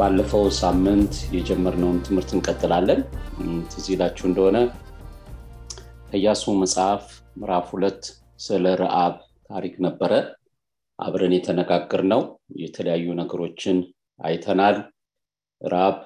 ባለፈው 0.00 0.44
ሳምንት 0.58 1.14
የጀመርነውን 1.34 1.98
ትምህርት 2.04 2.30
እንቀጥላለን። 2.36 3.00
ትዝ 3.72 3.86
እንደሆነ 4.28 4.58
ከኢያሱ 6.06 6.52
መጽሐፍ 6.60 7.02
ምዕራፍ 7.36 7.66
ሁለት 7.74 8.00
ስለ 8.36 8.72
ረአብ 8.80 9.16
ታሪክ 9.50 9.74
ነበረ 9.86 10.12
አብረን 10.98 11.34
የተነጋገርነው። 11.36 12.22
የተለያዩ 12.62 13.06
ነገሮችን 13.20 13.78
አይተናል። 14.20 14.78
ረአብ 15.60 15.98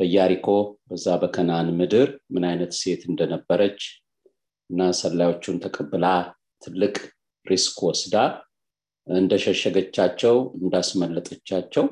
በኢያሪኮ 0.00 0.48
በዛ 0.88 1.16
በከናን 1.22 1.70
ምድር 1.78 2.08
ምን 2.34 2.46
አይነት 2.50 2.74
ሴት 2.80 3.02
እንደነበረች 3.10 3.80
እና 4.70 4.90
ሰላዮቹን 5.00 5.62
ተቀብላ 5.64 6.06
ትልቅ 6.62 6.94
risk 7.46 7.78
ወስዳ 7.86 8.16
እንደሸሸገቻቸው 9.06 10.36
እንዳስመለጠቻቸው 10.60 11.84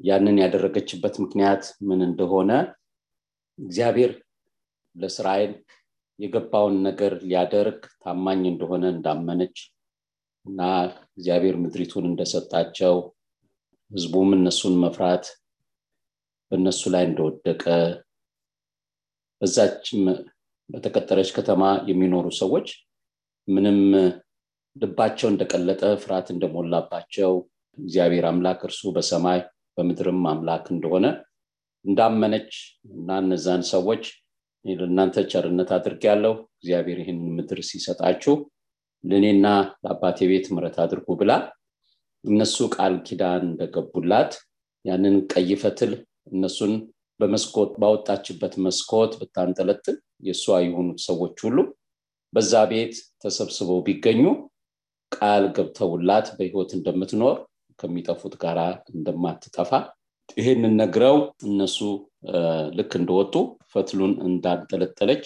ያንን 0.00 0.36
ያደረገችበት 0.42 1.14
ምክንያት 1.24 1.64
ምን 1.88 2.00
እንደሆነ 2.08 2.50
እግዚአብሔር 3.58 4.12
ለእስራኤል 4.96 5.52
የገባውን 6.18 6.76
ነገር 6.86 7.12
ሊያደርግ 7.22 7.80
ታማኝ 8.02 8.40
እንደሆነ 8.50 8.84
እንዳመነች 8.94 9.56
እና 10.46 10.60
እግዚአብሔር 11.10 11.56
ምድሪቱን 11.62 12.04
እንደሰጣቸው 12.10 12.94
ህዝቡም 13.90 14.30
እነሱን 14.36 14.74
መፍራት 14.84 15.26
በእነሱ 16.50 16.82
ላይ 16.94 17.04
እንደወደቀ 17.08 17.64
በዛችም 19.42 20.02
በተቀጠረች 20.70 21.28
ከተማ 21.36 21.62
የሚኖሩ 21.90 22.26
ሰዎች 22.40 22.68
ምንም 23.48 23.78
ልባቸው 24.76 25.28
እንደቀለጠ 25.30 25.82
ፍርሃት 26.02 26.28
እንደሞላባቸው 26.34 27.32
እግዚአብሔር 27.78 28.24
አምላክ 28.30 28.60
እርሱ 28.68 28.90
በሰማይ 28.96 29.40
በምድርም 29.78 30.22
አምላክ 30.30 30.64
እንደሆነ 30.74 31.06
እንዳመነች 31.84 32.52
እና 32.92 33.18
እነዛን 33.22 33.62
ሰዎች 33.72 34.04
ለእናንተ 34.64 35.16
ቸርነት 35.32 35.70
አድርግ 35.76 36.02
ያለው 36.08 36.32
እግዚአብሔር 36.56 36.98
ይህንን 37.02 37.34
ምድር 37.36 37.58
ሲሰጣችሁ 37.68 38.34
ለእኔና 39.04 39.46
ለአባቴ 39.82 40.18
ቤት 40.30 40.46
ምረት 40.54 40.76
አድርጉ 40.84 41.08
ብላ 41.20 41.32
እነሱ 42.24 42.56
ቃል 42.76 42.94
ኪዳን 43.06 43.42
እንደገቡላት 43.48 44.32
ያንን 44.84 45.16
ቀይ 45.32 45.50
ፈትል 45.62 45.92
እነሱን 46.32 46.72
በመስኮት 47.20 47.70
ባወጣችበት 47.82 48.54
መስኮት 48.64 49.12
ብታንጠለጥል 49.20 49.96
የእሷ 50.26 50.58
የሆኑት 50.64 51.00
ሰዎች 51.08 51.36
ሁሉ 51.46 51.58
በዛ 52.32 52.52
ቤት 52.72 52.94
ተሰብስበው 53.22 53.80
ቢገኙ 53.86 54.22
ቃል 55.12 55.44
ገብተውላት 55.56 56.26
በህይወት 56.36 56.70
እንደምትኖር 56.78 57.36
ከሚጠፉት 57.78 58.34
ጋር 58.42 58.58
እንደማትጠፋ 58.92 59.70
ይህንን 60.36 60.74
ነግረው 60.80 61.16
እነሱ 61.48 61.76
ልክ 62.78 62.92
እንደወጡ 63.00 63.34
ፈትሉን 63.72 64.12
እንዳንጠለጠለች 64.28 65.24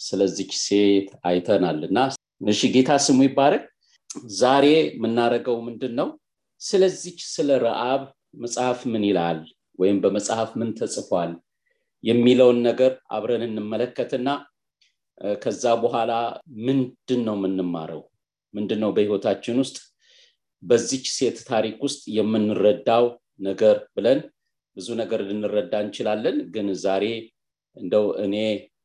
ስለዚች 0.00 0.52
ሴት 0.64 1.08
አይተናል። 1.28 1.80
እና 1.88 1.98
እሺ 2.48 2.60
ጌታ 2.74 2.90
ስሙ 3.06 3.18
ይባረክ። 3.26 3.64
ዛሬ 4.40 4.66
የምናደርገው 4.90 5.56
ምንድን 5.66 5.92
ነው 6.00 6.08
ስለዚች 6.60 7.18
ስለ 7.34 7.50
ረአብ 7.64 8.02
መጽሐፍ 8.42 8.78
ምን 8.92 9.02
ይላል? 9.08 9.38
ወይም 9.78 9.98
በመጽሐፍ 10.04 10.50
ምን 10.60 10.70
ተጽፏል? 10.78 11.32
የሚለውን 12.04 12.58
ነገር 12.68 12.92
አብረን 13.10 13.42
እንመለከትና 13.46 14.28
ከዛ 15.42 15.64
በኋላ 15.82 16.12
ምንድን 16.66 17.20
ነው 17.26 17.36
የምንማረው? 17.38 18.02
ምንድን 18.54 18.80
ነው 18.84 18.90
በህይወታችን 18.96 19.56
ውስጥ 19.62 19.76
በዚች 20.62 21.06
ሴት 21.16 21.38
ታሪክ 21.48 21.76
ውስጥ 21.86 22.02
የምንረዳው 22.16 23.04
ነገር 23.40 23.76
ብለን 23.96 24.20
ብዙ 24.76 24.88
ነገር 25.00 25.20
ልንረዳ 25.28 25.74
እንችላለን። 25.84 26.36
ግን 26.54 26.66
ዛሬ 26.84 27.04
እንደው 27.76 28.06
እኔ 28.24 28.34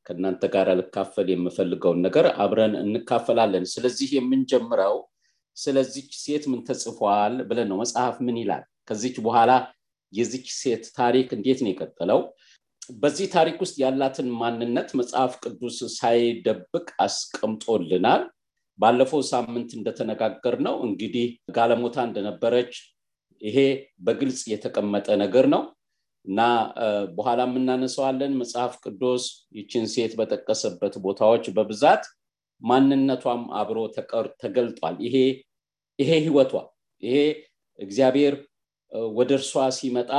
ከእናንተ 0.07 0.43
ጋር 0.55 0.67
ልካፈል 0.79 1.27
የምፈልገውን 1.31 1.99
ነገር 2.05 2.25
አብረን 2.43 2.73
እንካፈላለን። 2.81 3.65
ስለዚህ 3.73 4.09
የምንጀምረው 4.17 4.95
ስለዚች 5.57 6.11
ሴት 6.23 6.43
ምን 6.51 6.61
ተጽፏል 6.67 7.35
ብለን 7.49 7.67
ነው። 7.71 7.77
መጽሐፍ 7.81 8.15
ምን 8.25 8.37
ይላል? 8.41 8.63
ከዚች 8.83 9.17
በኋላ 9.25 9.51
የዚች 10.13 10.47
ሴት 10.61 10.85
ታሪክ 10.97 11.27
እንዴት 11.37 11.59
ነው 11.63 11.71
የቀጠለው? 11.71 12.19
በዚህ 12.95 13.27
ታሪክ 13.35 13.57
ውስጥ 13.63 13.75
ያላትን 13.83 14.27
ማንነት 14.39 14.89
መጽሐፍ 14.99 15.33
ቅዱስ 15.43 15.77
ሳይደብቅ 15.97 16.87
አስቀምጦልናል 17.05 18.23
ባለፈው 18.79 19.21
ሳምንት 19.29 19.69
እንደተነጋገር 19.77 20.55
ነው 20.67 20.75
እንግዲህ 20.87 21.27
ጋለሞታ 21.55 21.97
እንደነበረች 22.07 22.73
ይሄ 23.41 23.57
በግልጽ 23.99 24.41
የተቀመጠ 24.51 25.07
ነገር 25.23 25.45
ነው። 25.53 25.63
እና 26.25 26.41
በኋላ 27.15 27.41
የምናነሰዋለን 27.47 28.37
መጽሐፍ 28.41 28.73
ቅዱስ 28.83 29.23
ይችን 29.57 29.85
ሴት 29.93 30.13
በጠቀሰበት 30.19 30.93
ቦታዎች 31.05 31.45
በብዛት 31.57 32.03
ማንነቷም 32.61 33.41
አብሮ 33.59 33.79
ተገልጧል። 34.41 34.95
ይሄ 35.07 35.15
ይሄ 35.99 36.11
ህይወቷ 36.25 36.53
ይሄ 37.03 37.17
እግዚአብሔር 37.79 38.35
ወደ 39.15 39.31
እርሷ 39.39 39.51
ሲመጣ 39.77 40.11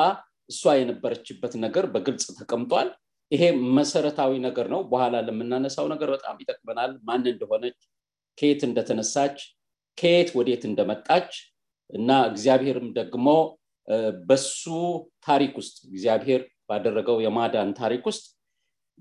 እሷ 0.50 0.62
የነበረችበት 0.78 1.52
ነገር 1.64 1.84
በግልጽ 1.92 2.26
ተቀምጧል። 2.38 2.88
ይሄ 3.32 3.42
መሰረታዊ 3.76 4.32
ነገር 4.46 4.66
ነው። 4.74 4.80
በኋላ 4.90 5.14
ለምናነሳው 5.28 5.86
ነገር 5.92 6.08
በጣም 6.14 6.36
ይጠቅመናል። 6.42 6.92
ማን 7.06 7.24
እንደሆነች 7.32 7.78
ከየት 8.38 8.62
እንደተነሳች 8.68 9.36
ከየት 9.98 10.30
ወዴት 10.36 10.62
እንደመጣች 10.68 11.30
እና 11.90 12.10
እግዚአብሔርም 12.30 12.88
ደግሞ 12.98 13.26
በሱ 14.28 14.62
ታሪክ 15.26 15.52
ውስጥ 15.60 15.76
እግዚአብሔር 15.88 16.40
ባደረገው 16.70 17.18
የማዳን 17.24 17.70
ታሪክ 17.80 18.04
ውስጥ 18.10 18.24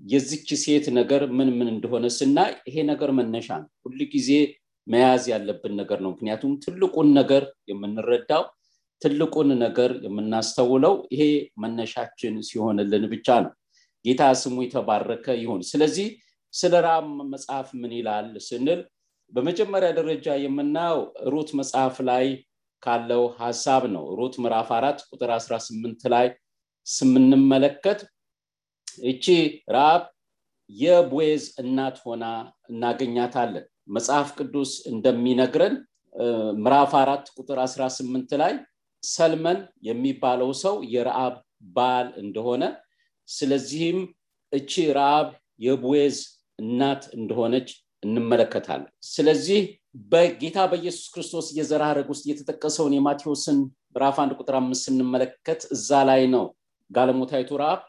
የዚች 0.00 0.48
ሴት 0.62 0.86
ነገር 0.98 1.22
ምን 1.38 1.48
ምን 1.58 1.68
እንደሆነ 1.74 2.06
ስናይ 2.16 2.52
ይሄ 2.68 2.76
ነገር 2.90 3.10
መነሻ 3.18 3.48
ነው። 3.62 3.68
ሁል 3.84 4.00
ጊዜ 4.14 4.30
መያዝ 4.86 5.24
ያለብን 5.32 5.74
ነገር 5.80 5.98
ነው። 6.04 6.10
ምክንያቱም 6.14 6.52
ትልቁን 6.64 7.08
ነገር 7.18 7.42
የምንረዳው 7.70 8.42
ትልቁን 9.02 9.48
ነገር 9.62 9.90
የምናስተውለው 10.06 10.94
ይሄ 11.14 11.22
መነሻችን 11.62 12.34
ሲሆንልን 12.48 13.04
ብቻ 13.14 13.28
ነው። 13.44 13.52
ጌታ 14.04 14.22
ስሙ 14.42 14.56
የተባረከ 14.64 15.26
ይሁን። 15.42 15.60
ስለዚህ 15.70 16.08
ስለ 16.54 16.74
ራብ 16.86 17.04
መጽሐፍ 17.32 17.68
ምን 17.80 17.92
ይላል 17.98 18.28
ስንል 18.48 18.80
በመጀመሪያ 19.32 19.88
ደረጃ 19.98 20.26
የምናየው 20.42 21.00
ሩት 21.32 21.50
መጽሐፍ 21.60 21.96
ላይ 22.08 22.26
ካለው 22.82 23.22
ሀሳብ 23.38 23.82
ነው። 23.94 24.04
ሩት 24.18 24.34
ምዕራፍ 24.42 24.68
አራት 24.78 24.98
ቁጥር 25.10 25.30
18 25.36 26.10
ላይ 26.14 26.26
ስምንመለከት 26.86 28.00
እቺ 29.04 29.24
ራብ 29.76 30.02
የቦዝ 30.70 31.42
እናት 31.62 31.96
ሆና 32.04 32.24
እናገኛታለን። 32.70 33.64
መጽሐፍ 33.88 34.28
ቅዱስ 34.38 34.70
እንደሚነግረን 34.92 35.74
ምዕራፍ 36.58 36.92
አራት 37.02 37.24
ቁጥር 37.38 37.58
18 37.64 38.36
ላይ 38.42 38.52
ሰልመን 39.02 39.58
የሚባለው 39.88 40.50
ሰው 40.62 40.76
የረአብ 40.94 41.34
ባል 41.76 42.06
እንደሆነ 42.22 42.62
ስለዚህም 43.28 43.98
እቺ 44.52 44.72
ረአብ 44.98 45.28
የቦዝ 45.60 46.16
እናት 46.58 47.02
እንደሆነች 47.16 47.68
እንመለከታለን። 48.04 48.90
ስለዚህ 49.08 49.60
በጌታ 50.12 50.58
በኢየሱስ 50.70 51.06
ክርስቶስ 51.14 51.46
የዘር 51.58 51.82
ሐረግ 51.88 52.08
ውስጥ 52.12 52.24
የተጠቀሰውን 52.30 52.94
የማቴዎስን 52.96 53.58
ምዕራፍ 53.88 54.16
አንድ 54.22 54.32
ቁጥር 54.40 54.54
አምስት 54.60 54.84
ስንመለከት 54.88 55.60
እዛ 55.76 56.00
ላይ 56.08 56.22
ነው 56.34 56.46
ጋለሞታይቱ 56.90 57.50
ረአብ 57.60 57.82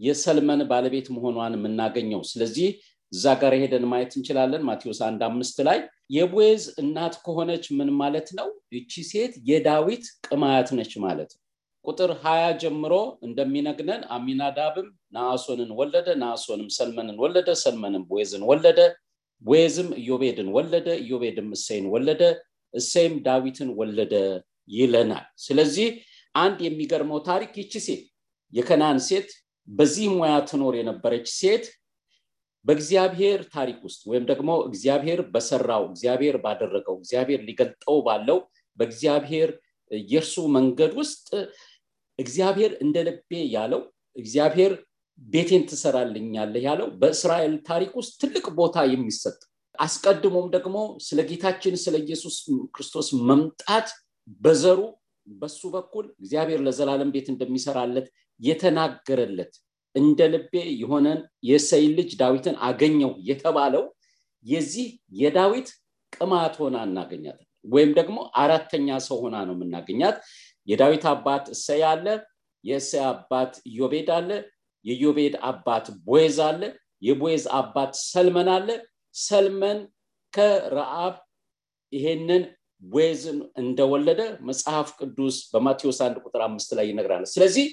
የሰልመን 0.00 0.60
ባለቤት 0.70 1.06
መሆኗን 1.14 1.56
የምናገኘው። 1.56 2.22
ስለዚህ 2.30 2.68
እዛ 3.12 3.24
ጋር 3.40 3.52
ሄደን 3.60 3.84
ማየት 3.90 4.12
እንችላለን። 4.16 4.62
ማቴዎስ 4.68 5.00
አንድ 5.06 5.20
አምስት 5.28 5.56
ላይ 5.68 5.78
የቦዝ 6.10 6.62
እናት 6.82 7.14
ከሆነች 7.24 7.64
ምን 7.78 7.90
ማለት 8.00 8.28
ነው? 8.38 8.48
እቺ 8.72 8.92
ሴት 9.10 9.32
የዳዊት 9.50 10.04
ቅማያት 10.26 10.68
ነች 10.78 10.92
ማለት 11.04 11.30
ነው። 11.34 11.40
ቁጥር 11.84 12.10
ሀያ 12.22 12.44
ጀምሮ 12.62 12.94
እንደሚነግነን 13.26 14.02
አሚናዳብም 14.14 14.88
ናአሶንን 15.16 15.70
ወለደ 15.78 16.08
ናአሶንም 16.22 16.68
ሰልመንን 16.76 17.16
ወለደ 17.22 17.50
ሰልመንም 17.62 18.02
ቦዝን 18.10 18.42
ወለደ 18.50 18.80
ቦዝም 19.44 19.88
ኢዮቤድን 20.00 20.48
ወለደ 20.56 20.88
ኢዮቤድም 21.02 21.48
እሰይን 21.56 21.86
ወለደ 21.94 22.22
እሰይም 22.74 23.14
ዳዊትን 23.26 23.70
ወለደ 23.78 24.14
ይለናል። 24.70 25.26
ስለዚህ 25.44 25.88
አንድ 26.34 26.58
የሚገርመው 26.66 27.20
ታሪክ 27.28 27.52
ይቺ 27.60 27.74
ሴት 27.86 28.02
የከናን 28.52 28.98
ሴት 29.08 29.30
በዚህ 29.68 30.06
ሙያ 30.14 30.34
ትኖር 30.48 30.74
የነበረች 30.78 31.26
ሴት 31.38 31.64
በእግዚአብሔር 32.66 33.40
ታሪክ 33.54 33.78
ውስጥ 33.86 34.02
ወይም 34.10 34.24
ደግሞ 34.30 34.50
እግዚአብሔር 34.68 35.20
በሰራው 35.34 35.84
እግዚአብሔር 35.90 36.36
ባደረገው 36.44 36.96
እግዚአብሔር 37.00 37.40
ሊገልጠው 37.48 37.98
ባለው 38.06 38.38
በእግዚአብሔር 38.78 39.50
የእርሱ 40.08 40.34
መንገድ 40.56 40.92
ውስጥ 41.00 41.28
እግዚአብሔር 42.18 42.72
እንደ 42.84 42.96
ልቤ 43.08 43.30
ያለው 43.54 43.80
እግዚአብሔር 44.16 44.72
ቤቴን 45.20 45.62
ትሰራልኛለህ 45.70 46.62
ያለው 46.66 46.88
በእስራኤል 47.00 47.54
ታሪክ 47.66 47.92
ውስጥ 48.00 48.12
ትልቅ 48.22 48.44
ቦታ 48.58 48.76
የሚሰጥ። 48.92 49.38
አስቀድሞም 49.78 50.46
ደግሞ 50.54 50.76
ስለ 51.06 51.20
ጌታችን 51.28 51.74
ስለ 51.82 51.96
ኢየሱስ 52.04 52.36
ክርስቶስ 52.74 53.08
መምጣት 53.28 53.88
በዘሩ 54.40 54.80
በሱ 55.26 55.60
በኩል 55.74 56.06
እግዚአብሔር 56.20 56.60
ለዘላለም 56.66 57.12
ቤት 57.14 57.26
እንደሚሰራለት 57.32 58.06
የተናገረለት 58.40 59.52
እንደ 59.94 60.20
ልቤ 60.32 60.52
የሆነን 60.80 61.20
የሰይ 61.48 61.84
ልጅ 61.96 62.10
ዳዊትን 62.20 62.56
አገኘው 62.66 63.12
የተባለው 63.28 63.84
የዚህ 64.46 64.88
የዳዊት 65.20 65.68
ቅማት 66.12 66.54
ሆና 66.60 66.76
እናገኛት 66.88 67.40
ወይም 67.64 67.90
ደግሞ 67.98 68.18
አራተኛ 68.42 68.98
ሰው 69.06 69.16
ሆና 69.22 69.36
ነው 69.48 69.54
የምናገኛት። 69.56 70.16
የዳዊት 70.68 71.04
አባት 71.12 71.44
እሰይ 71.54 71.82
አለ 71.90 72.06
የእሰይ 72.64 73.02
አባት 73.10 73.52
ኢዮቤድ 73.70 74.08
አለ 74.16 74.30
የኢዮቤድ 74.84 75.34
አባት 75.48 75.86
ቦዝ 76.06 76.38
አለ 76.46 76.62
የቦዝ 77.02 77.44
አባት 77.58 77.92
ሰልመን 78.04 78.48
አለ። 78.54 78.68
ሰልመን 79.14 79.78
ከረአብ 80.32 81.14
ይሄንን 81.92 82.42
ቦዝን 82.82 83.38
እንደወለደ 83.62 84.20
መጽሐፍ 84.48 84.88
ቅዱስ 85.00 85.36
በማቴዎስ 85.52 85.98
አንድ 86.06 86.16
ቁጥር 86.24 86.42
አምስት 86.46 86.70
ላይ 86.78 86.86
ይነግራል። 86.90 87.24
ስለዚህ 87.32 87.66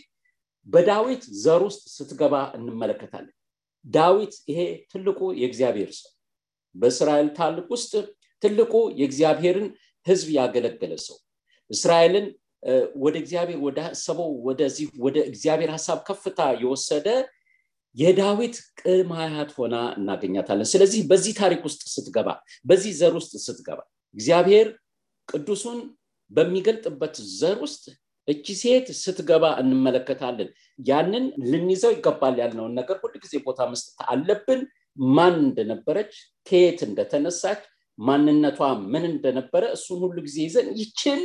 በዳዊት 0.68 1.24
ዘር 1.44 1.62
ውስጥ 1.68 1.84
ስትገባ 1.96 2.36
እንመለከታለን። 2.58 3.34
ዳዊት 3.86 4.34
ይሄ 4.50 4.60
ትልቁ 4.92 5.20
የእግዚአብሔር 5.42 5.92
ሰው 6.00 6.12
በእስራኤል 6.76 7.30
ታልቅ 7.38 7.68
ውስጥ 7.76 7.94
ትልቁ 8.44 8.74
የእግዚአብሔርን 9.00 9.68
ህዝብ 10.08 10.28
ያገለገለ 10.38 10.94
ሰው 11.06 11.18
እስራኤልን 11.72 12.26
ወደ 12.98 13.16
እግዚአብሔር 13.18 13.60
ወደ 13.60 13.80
ወደዚህ 14.48 14.88
ወደ 14.98 15.18
እግዚአብሔር 15.30 15.70
ሀሳብ 15.76 16.00
ከፍታ 16.08 16.40
የወሰደ 16.62 17.08
የዳዊት 17.98 18.56
ቅማያት 18.82 19.52
ሆና 19.58 19.76
እናገኛታለን። 20.00 20.68
ስለዚህ 20.72 21.02
በዚህ 21.12 21.34
ታሪክ 21.40 21.62
ውስጥ 21.68 21.82
ስትገባ 21.94 22.28
በዚህ 22.66 22.92
ዘር 23.00 23.14
ውስጥ 23.20 23.34
ስትገባ 23.46 23.80
እግዚአብሔር 24.16 24.68
ቅዱሱን 25.28 25.80
በሚገልጥበት 26.32 27.16
ዘር 27.40 27.58
ውስጥ 27.66 27.84
እቺ 28.28 28.46
ሴት 28.62 28.88
ስትገባ 29.02 29.46
እንመለከታለን። 29.62 30.50
ያንን 30.86 31.26
ልንይዘው 31.52 31.92
ይገባል 31.96 32.36
ያልነውን 32.42 32.74
ነገር 32.80 32.98
ሁል 33.04 33.14
ጊዜ 33.24 33.34
ቦታ 33.46 33.60
መስጠት 33.72 34.00
አለብን። 34.14 34.62
ማን 34.98 35.36
እንደነበረች 35.44 36.14
ከየት 36.48 36.80
እንደተነሳች 36.88 37.62
ማንነቷ 37.98 38.60
ምን 38.92 39.04
እንደነበረ 39.12 39.64
እሱን 39.76 40.00
ሁሉ 40.06 40.18
ጊዜ 40.26 40.38
ይዘን 40.48 40.68
ይችን 40.82 41.20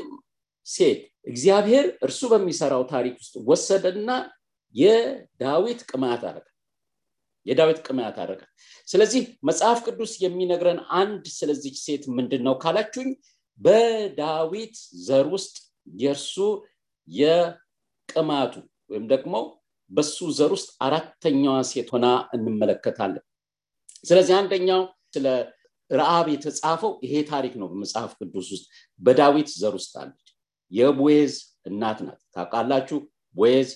ሴት 0.67 1.01
እግዚአብሔር 1.27 1.87
እርሱ 2.07 2.21
በሚሰራው 2.33 2.83
ታሪክ 2.93 3.15
ውስጥ 3.21 3.35
ወሰደና 3.49 4.11
የዳዊት 4.75 5.81
ቅማት 5.91 6.23
አረገ። 6.29 6.47
የዳዊት 7.47 7.79
ቅማት 7.87 8.17
አረገ። 8.23 8.43
ስለዚህ 8.89 9.23
መጽሐፍ 9.49 9.79
ቅዱስ 9.87 10.13
የሚነግረን 10.25 10.81
አንድ 11.01 11.25
ስለዚች 11.37 11.77
ሴት 11.85 12.05
ምንድን 12.17 12.43
ነው 12.47 12.55
ካላችሁኝ 12.63 13.11
በዳዊት 13.61 14.77
ዘር 15.07 15.27
ውስጥ 15.35 15.57
የእርሱ 15.97 16.35
የቅማቱ 17.09 18.55
ወይም 18.91 19.05
ደግሞ 19.13 19.35
በሱ 19.91 20.19
ዘር 20.39 20.51
ውስጥ 20.57 20.71
አራተኛዋ 20.87 21.57
ሴት 21.71 21.89
ሆና 21.95 22.07
እንመለከታለን። 22.37 23.25
ስለዚህ 24.05 24.35
አንደኛው 24.39 24.83
ስለ 25.15 25.27
ረአብ 25.91 26.27
የተጻፈው 26.33 26.93
ይሄ 27.05 27.15
ታሪክ 27.31 27.55
ነው 27.61 27.67
በመጽሐፍ 27.73 28.13
ቅዱስ 28.21 28.47
ውስጥ 28.55 28.67
በዳዊት 29.01 29.49
ዘር 29.61 29.75
ውስጥ 29.79 29.93
አለች 30.03 30.22
የቦዝ 30.73 31.33
እናት 31.67 31.99
ናት። 32.07 32.21
ታውቃላችሁ? 32.35 32.99
ቦዝ 33.35 33.69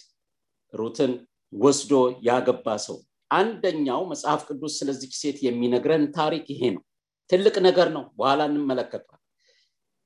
ሩትን 0.75 1.13
ወስዶ 1.53 1.93
ያገባ 2.29 2.67
ሰው። 2.87 2.97
አንደኛው 3.31 4.01
መጽሐፍ 4.11 4.41
ቅዱስ 4.49 4.75
ስለዚች 4.81 5.15
ሴት 5.21 5.39
የሚነግረን 5.47 6.05
ታሪክ 6.19 6.45
ይሄ 6.55 6.63
ነው። 6.77 6.83
ትልቅ 7.31 7.57
ነገር 7.67 7.89
ነው። 7.97 8.05
በኋላ 8.19 8.41
እንመለከቷል 8.51 9.21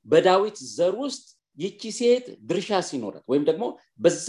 በዳዊት 0.06 0.58
ዘር 0.76 0.94
ውስጥ 1.02 1.24
ይቺ 1.58 1.82
ሴት 1.96 2.26
ድርሻ 2.48 2.78
ሲኖረት 2.88 3.24
ወይም 3.30 3.44
ደግሞ 3.48 3.64
በዛ 4.00 4.28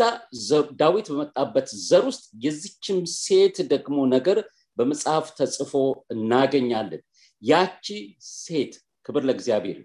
ዳዊት 0.82 1.08
በመጣበት 1.12 1.68
ዘር 1.88 2.04
ውስጥ 2.10 2.24
የዚችም 2.46 3.00
ሴት 3.18 3.58
ደግሞ 3.74 3.98
ነገር 4.16 4.38
በመጽሐፍ 4.78 5.26
ተጽፎ 5.38 5.74
እናገኛለን። 6.14 7.02
ያቺ 7.42 7.86
ሴት 8.38 8.74
ክብር 9.06 9.24
ለእግዚአብሔር 9.28 9.80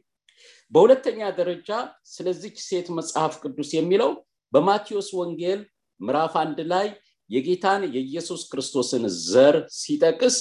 በሁለተኛ 0.73 1.21
ደረጃ 1.39 1.71
ስለዚች 2.09 2.57
ሴት 2.67 2.87
መጽሐፍ 2.99 3.35
ቅዱስ 3.43 3.71
የሚለው 3.77 4.11
በማቴዎስ 4.53 5.09
ወንጌል 5.21 5.61
ምዕራፍ 6.01 6.35
አንድ 6.43 6.59
ላይ 6.73 6.87
የጌታን 7.31 7.83
የኢየሱስ 7.95 8.43
ክርስቶስን 8.51 9.05
ዘር 9.25 9.57
ሲጠቅስ 9.79 10.37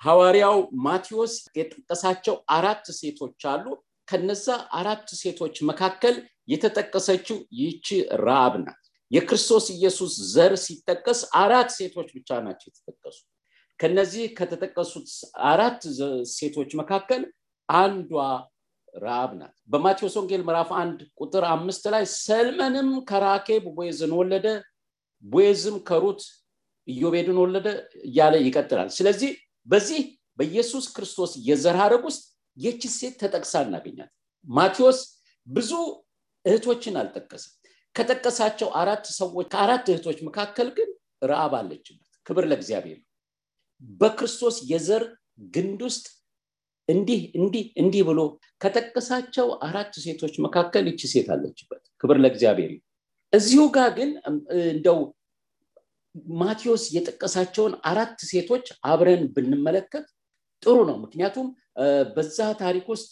ሐዋርያው 0.00 0.56
ማቴዎስ 0.86 1.34
የጠቀሳቸው 1.58 2.36
አራት 2.56 2.86
ሴቶች 2.98 3.42
አሉ። 3.52 3.64
ከነዛ 4.08 4.46
አራት 4.78 5.08
ሴቶች 5.18 5.56
መካከል 5.70 6.14
የተጠቀሰችው 6.48 7.36
ይቺ 7.60 7.88
ራብ 8.22 8.54
ናት። 8.62 8.80
የክርስቶስ 9.10 9.66
ኢየሱስ 9.76 10.12
ዘር 10.32 10.52
ሲጠቀስ 10.64 11.20
አራት 11.42 11.70
ሴቶች 11.76 12.08
ብቻ 12.16 12.38
ናቸው 12.46 12.68
የተጠቀሱ 12.70 13.18
ከነዚህ 13.80 14.24
ከተጠቀሱት 14.38 15.08
አራት 15.50 15.80
ሴቶች 16.32 16.70
መካከል 16.80 17.22
አንዷ 17.68 18.12
ራብ 18.94 19.30
ናት። 19.38 19.54
በማቴዎስ 19.68 20.14
ወንጌል 20.18 20.42
ምዕራፍ 20.46 20.70
አንድ 20.80 20.98
ቁጥር 21.20 21.44
አምስት 21.50 21.84
ላይ 21.94 22.04
ሰልመንም 22.18 22.88
ከራኬብ 23.10 23.64
ቦዝን 23.76 24.12
ወለደ 24.18 24.46
ቦዝም 25.24 25.76
ከሩት 25.88 26.22
ኢዮቤድን 26.88 27.38
ወለደ 27.42 27.68
እያለ 28.08 28.34
ይቀጥላል። 28.44 28.88
ስለዚህ 28.96 29.30
በዚህ 29.66 30.00
በኢየሱስ 30.38 30.84
ክርስቶስ 30.94 31.32
የዘር 31.48 31.76
ሐረግ 31.80 32.02
ውስጥ 32.08 32.22
የቺ 32.56 32.82
ሴት 32.94 33.14
ተጠቅሳ 33.22 33.54
እናገኛት። 33.66 34.10
ማቴዎስ 34.46 35.00
ብዙ 35.46 35.70
እህቶችን 36.44 36.94
አልጠቀሰም። 37.00 37.54
ከጠቀሳቸው 37.94 38.68
አራት 38.80 39.04
ሰዎች 39.18 39.46
ከአራት 39.52 39.86
እህቶች 39.92 40.18
መካከል 40.28 40.68
ግን 40.76 40.90
ረአብ 41.30 41.54
አለችበት። 41.58 42.06
ክብር 42.26 42.44
ለእግዚአብሔር። 42.50 42.98
በክርስቶስ 44.00 44.56
የዘር 44.70 45.04
ግንድ 45.54 45.80
ውስጥ 45.86 46.06
እንዲህ 46.90 47.20
እንዲህ 47.38 47.64
እንዲህ 47.82 48.02
ብሎ 48.08 48.20
ከጠቀሳቸው 48.60 49.48
አራት 49.66 49.94
ሴቶች 50.04 50.34
መካከል 50.46 50.84
ይቺ 50.90 51.02
ሴት 51.12 51.28
አለችበት። 51.34 51.82
ክብር 52.00 52.18
ለእግዚአብሔር 52.22 52.72
እዚሁ 53.32 53.62
ጋር 53.76 53.90
ግን 53.98 54.10
እንደው 54.68 54.98
ማቴዎስ 56.36 56.84
የጠቀሳቸውን 56.94 57.74
አራት 57.90 58.18
ሴቶች 58.30 58.66
አብረን 58.84 59.22
ብንመለከት 59.34 60.06
ጥሩ 60.62 60.76
ነው። 60.88 60.96
ምክንያቱም 61.04 61.48
በዛ 62.16 62.38
ታሪክ 62.62 62.86
ውስጥ 62.94 63.10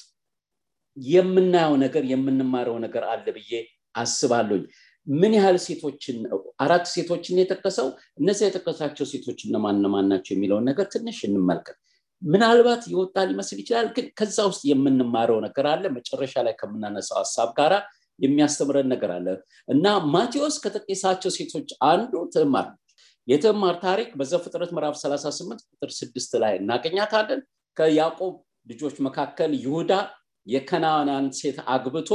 የምናየው 0.97 1.75
ነገር 1.85 2.05
የምንማረው 2.13 2.77
ነገር 2.85 3.03
አለ 3.13 3.27
ብዬ 3.37 3.53
አስባለሁኝ። 3.95 4.65
ምን 5.07 5.33
ያህል 5.37 5.57
ሴቶችን 5.67 6.17
አራት 6.61 6.87
ሴቶችን 6.95 7.39
የጠቀሰው? 7.41 7.87
እነዚያ 8.21 8.49
የጠቀሳቸው 8.49 9.07
ሴቶች 9.13 9.39
እነማን 9.47 9.79
እነማን 9.79 10.09
ናቸው 10.13 10.33
የሚለውን 10.35 10.67
ነገር 10.71 10.87
ትንሽ 10.95 11.19
እንመልከት 11.29 11.79
ምናልባት 12.23 12.83
የወጣ 12.93 13.17
ሊመስል 13.29 13.59
ይችላል 13.63 13.89
ግን 13.97 14.07
ከዛ 14.19 14.39
ውስጥ 14.51 14.63
የምንማረው 14.71 15.39
ነገር 15.47 15.67
አለ። 15.73 15.85
መጨረሻ 15.97 16.35
ላይ 16.47 16.55
ከምናነሳው 16.61 17.19
ሀሳብ 17.21 17.51
ጋራ 17.59 17.75
የሚያስተምረን 18.19 18.89
ነገር 18.93 19.11
አለ። 19.17 19.27
እና 19.69 19.85
ማቴዎስ 20.15 20.57
ከጠቀሳቸው 20.65 21.33
ሴቶች 21.37 21.71
አንዱ 21.91 22.13
ትዕማር 22.35 22.67
ነች 22.71 22.85
የትዕማር 23.29 23.77
ታሪክ 23.85 24.09
በዘፍጥረት 24.19 24.71
ምዕራፍ 24.77 24.95
38 24.99 25.65
ቁጥር 25.71 25.91
ስድስት 25.99 26.33
ላይ 26.43 26.55
እናገኛታለን። 26.61 27.41
ከያዕቆብ 27.77 28.35
ልጆች 28.67 28.97
መካከል 29.07 29.51
ይሁዳ 29.61 29.93
የከናናን 30.47 31.27
ሴት 31.39 31.59
አግብቶ 31.75 32.11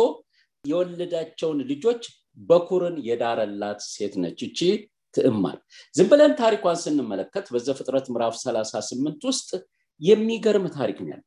የወለዳቸውን 0.65 1.59
ልጆች 1.71 2.03
በኩርን 2.49 2.95
የዳረላት 3.07 3.79
ሴት 3.89 4.13
ነች። 4.23 4.39
እቺ 4.47 4.59
ትዕማር። 5.15 5.57
ዝም 5.95 6.07
ብለን 6.11 6.31
ታሪኳን 6.39 6.77
ስንመለከት 6.83 7.45
በዘፍጥረት 7.53 8.05
ምዕራፍ 8.13 8.35
38 8.39 9.27
ውስጥ 9.29 9.49
የሚገርም 10.01 10.65
ታሪክ 10.75 10.97
ነው 11.03 11.09
ያለ 11.11 11.21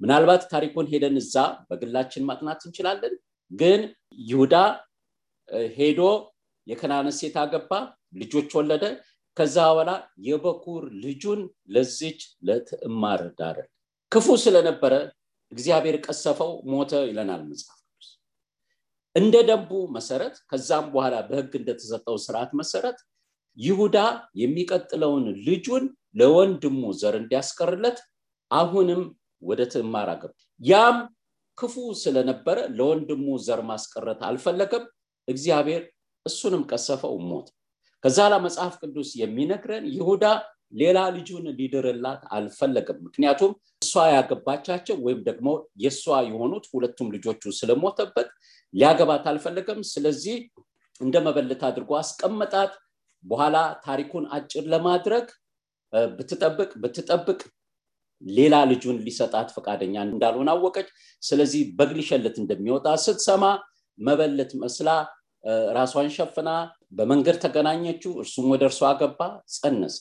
ምናልባት 0.00 0.42
ታሪኩን 0.52 0.86
ሄደን 0.92 1.16
እዛ 1.22 1.34
በግላችን 1.68 2.26
ማጥናት 2.28 2.60
እንችላለን። 2.66 3.14
ግን 3.50 3.80
ይሁዳ 4.28 4.54
ሄዶ 5.76 6.00
የከናን 6.66 7.08
ሴት 7.18 7.36
አገባ 7.42 7.72
ልጆች 8.20 8.50
ወለደ። 8.58 8.84
ከዛ 9.36 9.56
በኋላ 9.68 9.90
የበኩር 10.26 10.84
ልጁን 11.04 11.40
ለዚች 11.74 12.20
ለትዕማር 12.46 13.20
ዳረ። 13.38 13.58
ክፉ 14.12 14.26
ስለነበረ 14.44 14.94
እግዚአብሔር 15.52 15.96
ቀሰፈው 16.06 16.50
ሞተ 16.72 16.92
ይለናል 17.08 17.42
መጽሐፍ 17.50 17.76
እንደ 19.16 19.36
ደንቡ 19.48 19.70
መሰረት 19.94 20.34
ከዛም 20.50 20.84
በኋላ 20.92 21.14
በህግ 21.28 21.52
እንደተሰጠው 21.60 22.16
ስርዓት 22.24 22.50
መሰረት 22.60 22.98
ይሁዳ 23.58 23.96
የሚቀጥለውን 24.40 25.24
ልጁን 25.46 25.84
ለወንድሙ 26.20 26.82
ዘር 27.00 27.14
እንዲያስቀርለት 27.20 27.98
አሁንም 28.50 29.02
ወደ 29.42 29.60
ትዕማር 29.72 30.08
አገባ። 30.14 30.32
ያም 30.60 30.96
ክፉ 31.58 31.74
ስለነበረ 32.02 32.58
ለወንድሙ 32.78 33.26
ዘር 33.46 33.60
ማስቀረት 33.70 34.20
አልፈለገም። 34.28 34.84
እግዚአብሔር 35.28 35.82
እሱንም 36.26 36.62
ቀሰፈው 36.70 37.14
ሞት 37.28 37.48
ከዛ 38.04 38.18
ላ 38.32 38.36
መጽሐፍ 38.44 38.74
ቅዱስ 38.82 39.10
የሚነግረን 39.20 39.84
ይሁዳ 39.96 40.24
ሌላ 40.72 40.98
ልጁን 41.14 41.46
ሊድርላት 41.58 42.22
አልፈለገም። 42.36 42.98
ምክንያቱም 43.06 43.52
እሷ 43.82 44.02
ያገባቻቸው 44.14 44.96
ወይም 45.06 45.20
ደግሞ 45.28 45.48
የእሷ 45.82 46.04
የሆኑት 46.28 46.66
ሁለቱም 46.72 47.08
ልጆቹ 47.14 47.52
ስለሞተበት 47.58 48.28
ሊያገባት 48.74 49.24
አልፈለገም። 49.30 49.80
ስለዚህ 49.90 50.36
እንደ 51.00 51.16
መበለት 51.26 51.62
አድርጎ 51.68 51.90
አስቀመጣት 52.00 52.72
በኋላ 53.24 53.56
ታሪኩን 53.84 54.24
አጭር 54.32 54.64
ለማድረግ 54.72 55.26
ብትጠብቅ 56.12 56.70
ብትጠብቅ 56.82 57.40
ሌላ 58.22 58.54
ልጁን 58.70 58.98
ሊሰጣት 59.04 59.48
ፈቃደኛ 59.56 59.94
እንዳልሆን 60.06 60.48
አወቀች። 60.52 60.88
ስለዚህ 61.22 61.62
በግሊሸለት 61.78 62.36
እንደሚወጣ 62.42 62.86
ስትሰማ 63.04 63.44
መበለት 63.98 64.52
መስላ 64.62 64.88
ራሷን 65.76 66.08
ሸፍና 66.16 66.50
በመንገድ 66.92 67.36
ተገናኘችው። 67.44 68.12
እርሱም 68.22 68.46
ወደ 68.52 68.62
እርሷ 68.70 68.90
ገባ 69.00 69.20
ጸነሰ። 69.54 69.96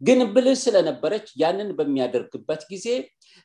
ግን 0.00 0.20
ብልህ 0.34 0.56
ስለነበረች 0.62 1.26
ያንን 1.42 1.68
በሚያደርግበት 1.78 2.62
ጊዜ 2.70 2.86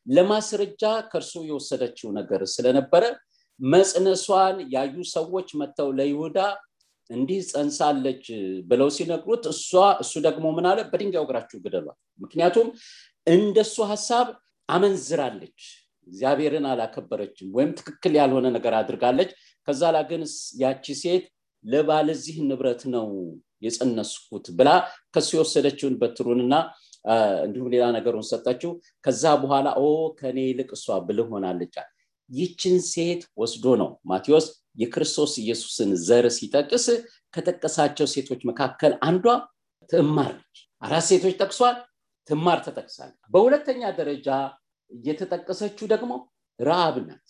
ለማስረጃ 0.07 0.83
ከእርሱ 1.11 1.33
የወሰደችው 1.49 2.09
ነገር 2.19 2.41
ስለነበረ 2.53 3.03
መጽነሷን 3.59 4.57
ያዩ 4.73 4.95
ሰዎች 5.13 5.49
መጥተው 5.61 5.89
ለይሁዳ 5.97 6.37
እንዲህ 7.09 7.39
ጸንሳለች 7.51 8.25
ብለው 8.69 8.89
ሲነግሩት 8.95 9.43
እሷ 9.51 9.69
እሱ 10.03 10.13
ደግሞ 10.27 10.45
ምን 10.57 10.65
አለ? 10.71 10.79
በድንጋይ 10.91 11.21
ወግራችሁ 11.23 11.57
ግደሏል 11.63 11.87
ምክንያቱም 12.19 12.67
እንደሱ 13.27 13.75
ሀሳብ 13.91 14.27
አመንዝራለች። 14.69 15.59
እግዚአብሔርን 16.07 16.65
አላከበረችም 16.69 17.49
ወይም 17.55 17.71
ትክክል 17.79 18.13
ያልሆነ 18.19 18.47
ነገር 18.55 18.73
አድርጋለች። 18.79 19.31
ከዛ 19.67 19.81
ላ 19.95 19.99
ግን 20.09 20.21
ያቺ 20.61 20.85
ሴት 21.01 21.25
ለባለዚህ 21.65 22.35
ንብረት 22.49 22.81
ነው 22.93 23.07
የጸነስኩት 23.65 24.45
ብላ 24.57 24.69
ከሱ 25.15 25.29
የወሰደችውን 25.37 25.95
በትሩንና 26.01 26.53
እንዲሁም 27.45 27.69
ሌላ 27.73 27.85
ነገሩን 27.95 28.25
ሰጠችው። 28.29 28.71
ከዛ 29.05 29.23
በኋላ 29.41 29.67
ኦ 29.81 29.85
ከኔ 30.19 30.37
ይልቅ 30.47 30.69
እሷ 30.77 30.97
ብልህ 31.07 31.27
ሆናለች 31.33 31.75
ይችን 32.29 32.75
ሴት 32.89 33.21
ወስዶ 33.37 33.65
ነው 33.81 33.89
ማቴዎስ 34.09 34.47
የክርስቶስ 34.75 35.31
ኢየሱስን 35.43 35.91
ዘር 36.07 36.25
ሲጠቅስ 36.37 36.85
ከጠቀሳቸው 37.33 38.07
ሴቶች 38.13 38.41
መካከል 38.49 38.93
አንዷ 39.07 39.25
ትዕማር 39.89 40.31
ነች። 40.37 40.57
አራት 40.81 41.05
ሴቶች 41.09 41.35
ጠቅሷል 41.41 41.75
ትዕማር 42.29 42.59
ተጠቅሳል 42.65 43.11
በሁለተኛ 43.33 43.81
ደረጃ 43.99 44.27
እየተጠቀሰችው 44.91 45.85
ደግሞ 45.93 46.11
ረአብ 46.59 46.95
ናት። 47.07 47.25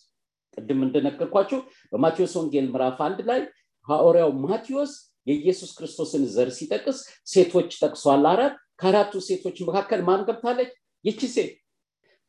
ቅድም 0.58 0.80
እንደነገርኳቸው 0.86 1.60
በማቴዎስ 1.92 2.34
ወንጌል 2.40 2.68
ምዕራፍ 2.72 3.00
አንድ 3.08 3.20
ላይ 3.30 3.42
ሐዋርያው 3.88 4.32
ማቴዎስ 4.46 4.94
የኢየሱስ 5.28 5.72
ክርስቶስን 5.78 6.24
ዘር 6.34 6.50
ሲጠቅስ 6.58 6.98
ሴቶች 7.28 7.70
ጠቅሷል 7.82 8.26
አራት 8.32 8.54
ከአራቱ 8.82 9.14
ሴቶች 9.28 9.58
መካከል 9.68 10.02
ማን 10.08 10.22
ገብታለች? 10.28 10.70
ይቺ 11.06 11.22
ሴት። 11.34 11.52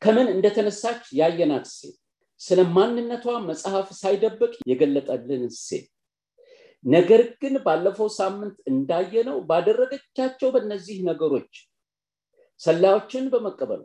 ከምን 0.01 0.27
እንደተነሳች 0.33 1.03
ያየናት 1.19 1.65
ሴት 1.71 1.97
ስለ 2.41 2.59
ማንነቷ 2.75 3.25
መጽሐፍ 3.47 3.87
ሳይደብቅ 3.99 4.53
የገለጠልን 4.69 5.43
ሴት። 5.59 5.87
ነገር 6.85 7.21
ግን 7.41 7.55
ባለፈው 7.65 8.07
ሳምንት 8.17 8.55
እንዳየነው 8.71 9.37
ባደረገቻቸው 9.49 10.49
በእነዚህ 10.53 10.97
ነገሮች 11.09 11.51
ሰላዮችን 12.61 13.25
በመቀበሉ 13.33 13.81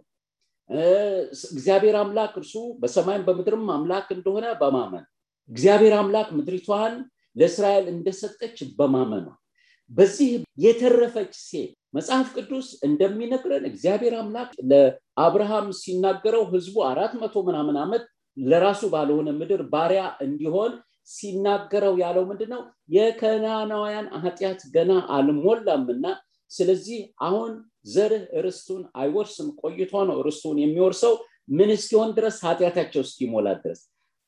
እግዚአብሔር 1.51 1.97
አምላክ 2.01 2.33
እርሱ 2.41 2.55
በሰማይም 2.81 3.27
በምድርም 3.27 3.67
አምላክ 3.75 4.09
እንደሆነ 4.17 4.47
በማመን 4.63 5.05
እግዚአብሔር 5.51 5.95
አምላክ 5.99 6.29
ምድሪቷን 6.37 6.95
ለእስራኤል 7.37 7.87
እንደሰጠች 7.93 8.57
በማመኗ 8.79 9.27
በዚህ 9.91 10.31
የተረፈች 10.65 11.33
ሴት 11.43 11.73
መጽሐፍ 11.95 12.29
ቅዱስ 12.37 12.69
እንደሚነግረን 12.87 13.65
እግዚአብሔር 13.71 14.15
አምላክ 14.21 14.51
ለአብርሃም 14.71 15.69
ሲናገረው 15.81 16.45
ህዝቡ 16.53 16.77
አራት 16.89 17.13
መቶ 17.21 17.45
ምናምን 17.49 17.77
ዓመት 17.85 18.05
ለራሱ 18.37 18.83
ባልሆነ 18.93 19.29
ምድር 19.39 19.63
ባሪያ 19.73 20.03
እንዲሆን 20.25 20.73
ሲናገረው 21.09 21.95
ያለው 22.03 22.25
ምንድነው? 22.31 22.63
የከናናውያን 22.97 24.07
ኃጢአት 24.23 24.61
ገና 24.75 24.93
አልሞላምና 25.17 26.05
ስለዚህ 26.51 26.99
አሁን 27.27 27.53
ዘርህ 27.95 28.25
ርስቱን 28.45 28.83
አይወርስም 29.01 29.49
ቆይቶ 29.63 30.05
ነው 30.09 30.19
ርስቱን 30.27 30.57
የሚወርሰው። 30.63 31.15
ምን 31.57 31.71
እስኪሆን 31.77 32.11
ድረስ 32.17 32.37
ኃጢአታቸው 32.47 33.03
እስኪሞላ 33.07 33.49
ድረስ? 33.63 33.81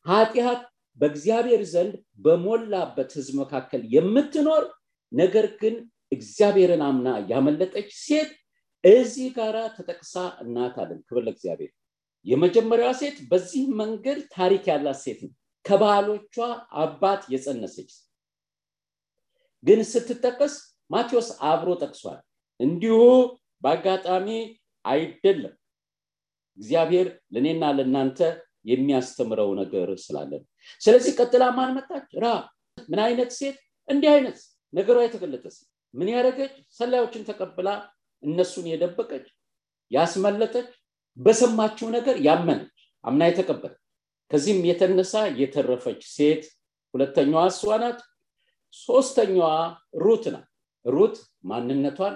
ኃጢአት 0.07 0.61
በእግዚአብሔር 0.99 1.62
ዘንድ 1.73 1.95
በሞላበት 2.25 3.11
ህዝብ 3.19 3.35
መካከል 3.43 3.83
የምትኖር 3.95 4.65
ነገር 5.12 5.47
ግን 5.61 5.75
እግዚአብሔርን 6.12 6.83
አምና 6.87 7.09
ያመለጠች 7.31 7.88
ሴት 8.05 8.31
እዚህ 8.85 9.29
ጋራ 9.37 9.57
ተጠቅሳ 9.77 10.15
እናት 10.43 10.77
አለን። 10.83 11.00
ክብር 11.09 11.23
ለእግዚአብሔር 11.27 11.73
የመጀመሪያዋ 12.27 12.93
ሴት 13.01 13.17
በዚህ 13.31 13.65
መንገድ 13.81 14.19
ታሪክ 14.35 14.65
ያላት 14.71 14.99
ሴት 15.05 15.19
ነው። 15.25 15.33
ከባሎቿ 15.65 16.35
አባት 16.83 17.23
የጸነሰች 17.33 17.91
ግን 19.65 19.81
ስትጠቀስ 19.91 20.55
ማቴዎስ 20.91 21.29
አብሮ 21.51 21.71
ጠቅሷል። 21.83 22.19
እንዲሁ 22.61 22.99
በአጋጣሚ 23.63 24.29
አይደለም። 24.85 25.55
እግዚአብሔር 26.59 27.07
ለእኔና 27.35 27.65
ለእናንተ 27.79 28.21
የሚያስተምረው 28.71 29.51
ነገር 29.61 29.89
ስላለን 30.05 30.43
ስለዚህ 30.83 31.13
ቀጥላ 31.19 31.45
ማን 31.57 31.71
መጣች? 31.77 32.09
ራ። 32.23 32.27
ምን 32.89 33.01
አይነት 33.07 33.31
ሴት? 33.39 33.57
እንዲህ 33.89 34.11
አይነት 34.15 34.39
ነገሯ 34.73 34.99
የተገለጠ 35.03 35.45
ምን 35.95 36.09
ያደረገች? 36.15 36.55
ሰላዮችን 36.79 37.23
ተቀብላ 37.29 37.69
እነሱን 38.23 38.67
የደበቀች 38.71 39.27
ያስመለጠች 39.91 40.69
በሰማችው 41.19 41.89
ነገር 41.97 42.17
ያመነች 42.27 42.75
አምና 43.05 43.23
የተቀበለ 43.29 43.73
ከዚህም 44.31 44.61
የተነሳ 44.69 45.13
የተረፈች 45.41 46.01
ሴት 46.15 46.43
ሁለተኛዋ 46.95 47.43
እሷ 47.51 47.79
ናት። 47.83 47.99
ሶስተኛዋ 48.89 49.49
ሩት 50.03 50.25
ናት። 50.35 50.47
ሩት 50.87 51.17
ማንነቷን 51.51 52.15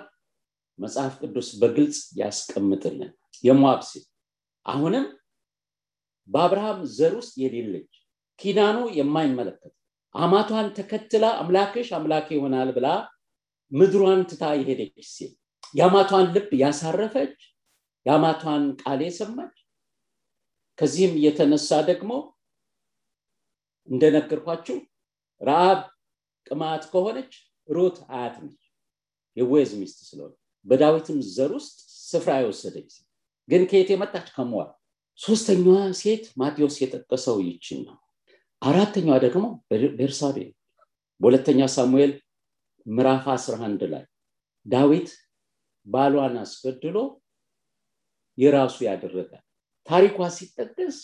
መጽሐፍ 0.79 1.15
ቅዱስ 1.23 1.49
በግልጽ 1.61 1.99
ያስቀምጥልን። 2.21 3.11
የሞአብ 3.45 3.81
ሴት 3.91 4.07
አሁንም 4.67 5.05
በአብርሃም 6.29 6.81
ዘር 6.97 7.15
ውስጥ 7.21 7.35
የሌለች 7.43 7.91
ኪዳኑ 8.41 8.79
የማይመለከት 8.99 9.73
አማቷን 10.15 10.67
ተከትላ 10.77 11.25
አምላክሽ 11.43 11.89
አምላክ 11.99 12.27
ይሆናል 12.35 12.69
ብላ 12.77 12.87
ምድሯን 13.73 14.21
ትታ 14.31 14.45
የሄደች 14.59 15.07
ሴት 15.13 15.35
የአማቷን 15.75 16.27
ልብ 16.35 16.51
ያሳረፈች 16.63 17.37
የአማቷን 18.07 18.65
ቃል 18.81 19.01
የሰማች? 19.05 19.55
ከዚህም 20.79 21.15
የተነሳ 21.25 21.71
ደግሞ 21.91 22.13
እንደነገርኳችሁ 23.89 24.77
ረአብ 25.41 25.81
ቅማት 26.47 26.83
ከሆነች 26.93 27.33
ሩት 27.69 27.97
አያት 28.11 28.37
ነች 28.45 28.61
የቦዝ 29.37 29.71
ሚስት 29.81 29.99
ስለሆነ 30.09 30.33
በዳዊትም 30.67 31.19
ዘር 31.35 31.51
ውስጥ 31.59 31.77
ስፍራ 32.11 32.31
የወሰደች 32.41 32.91
ግን 33.49 33.63
ከየት 33.71 33.89
የመጣች? 33.93 34.27
ከሞዋብ 34.37 34.71
ሶስተኛዋ 35.21 35.79
ሴት 36.01 36.25
ማቴዎስ 36.41 36.77
የጠቀሰው 36.81 37.37
ይችን 37.47 37.81
ነው። 37.87 37.97
አራተኛዋ 38.63 39.17
ደግሞ 39.25 39.45
ቤርሳቤ 39.99 40.37
በሁለተኛ 41.21 41.61
ሳሙኤል 41.75 42.13
ምዕራፍ 42.87 43.25
11 43.33 43.83
ላይ 43.93 44.05
ዳዊት 44.67 45.09
ባሏን 45.87 46.35
አስገድሎ 46.43 46.97
የራሱ 48.43 48.77
ያደረጋል 48.89 49.43
ታሪኳ 49.89 50.29
ሲጠቀስ 50.37 50.99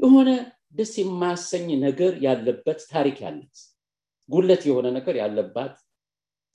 የሆነ 0.00 0.30
ደስ 0.78 0.92
የማያሰኝ 1.00 1.68
ነገር 1.84 2.12
ያለበት 2.26 2.80
ታሪክ 2.92 3.16
ያለት 3.24 3.56
ጉለት 4.28 4.62
የሆነ 4.68 4.86
ነገር 4.96 5.14
ያለባት 5.22 5.74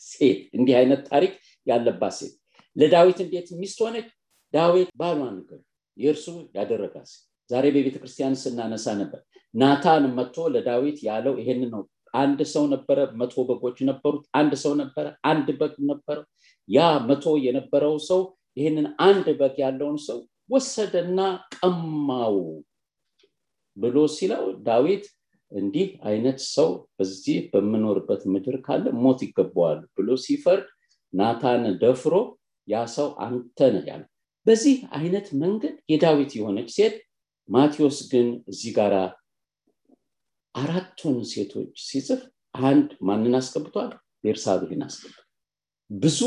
ሴት 0.02 0.40
እንዲህ 0.58 0.76
አይነት 0.80 1.02
ታሪክ 1.12 1.34
ያለባት 1.68 2.14
ሴት። 2.20 2.34
ለዳዊት 2.76 3.20
እንዴት 3.26 3.48
ሚስት 3.60 3.80
ሆነች? 3.84 4.08
ዳዊት 4.54 4.90
ባሏን 5.00 5.34
ነገር 5.40 5.60
የእርሱ 5.98 6.26
ያደረጋት 6.58 7.10
ዛሬ 7.50 7.66
በቤተ 7.76 7.96
ክርስቲያን 8.02 8.36
ስናነሳ 8.42 8.86
ነበር 9.02 9.20
ናታን 9.54 10.06
መጥቶ 10.18 10.48
ለዳዊት 10.54 10.98
ያለው 11.08 11.34
ይሄን 11.42 11.62
ነው። 11.74 11.84
አንድ 12.14 12.40
ሰው 12.54 12.64
ነበረ 12.74 13.00
መቶ 13.20 13.36
በጎች 13.50 13.78
ነበሩት። 13.90 14.26
አንድ 14.40 14.54
ሰው 14.64 14.74
ነበረ 14.82 15.06
አንድ 15.30 15.48
በግ 15.60 15.76
ነበረው። 15.92 16.26
ያ 16.70 16.80
መቶ 17.10 17.26
የነበረው 17.46 17.96
ሰው 18.10 18.22
ይህንን 18.58 18.88
አንድ 19.06 19.28
በግ 19.40 19.56
ያለውን 19.64 19.98
ሰው 20.06 20.20
ወሰደና 20.50 21.20
ቀማው 21.56 22.38
ብሎ 23.78 23.98
ሲለው 24.16 24.44
ዳዊት 24.68 25.06
እንዲህ 25.52 25.88
አይነት 26.10 26.40
ሰው 26.54 26.70
በዚህ 26.98 27.38
በምኖርበት 27.52 28.22
ምድር 28.34 28.56
ካለ 28.66 28.86
ሞት 29.04 29.20
ይገባዋል 29.26 29.80
ብሎ 29.98 30.18
ሲፈርድ 30.26 30.66
ናታን 31.14 31.64
ደፍሮ 31.82 32.14
ያ 32.68 32.78
ሰው 32.96 33.10
አንተ 33.26 33.60
ነህ 33.76 33.86
ያለ 33.92 34.04
በዚህ 34.46 34.78
አይነት 34.98 35.28
መንገድ 35.42 35.76
የዳዊት 35.92 36.32
የሆነች 36.38 36.70
ሴት 36.78 36.96
ማቴዎስ 37.50 38.00
ግን 38.12 38.28
እዚህ 38.52 38.72
ጋር 38.78 38.94
አራቱን 40.56 41.18
ሴቶች 41.32 41.72
ሲጽፍ 41.88 42.22
አንድ 42.66 42.90
ማንን 43.08 43.34
አስገብቷል? 43.40 43.90
ቤርሳቤህን 44.24 44.82
አስገብቷል። 44.86 45.26
ብዙ 45.90 46.20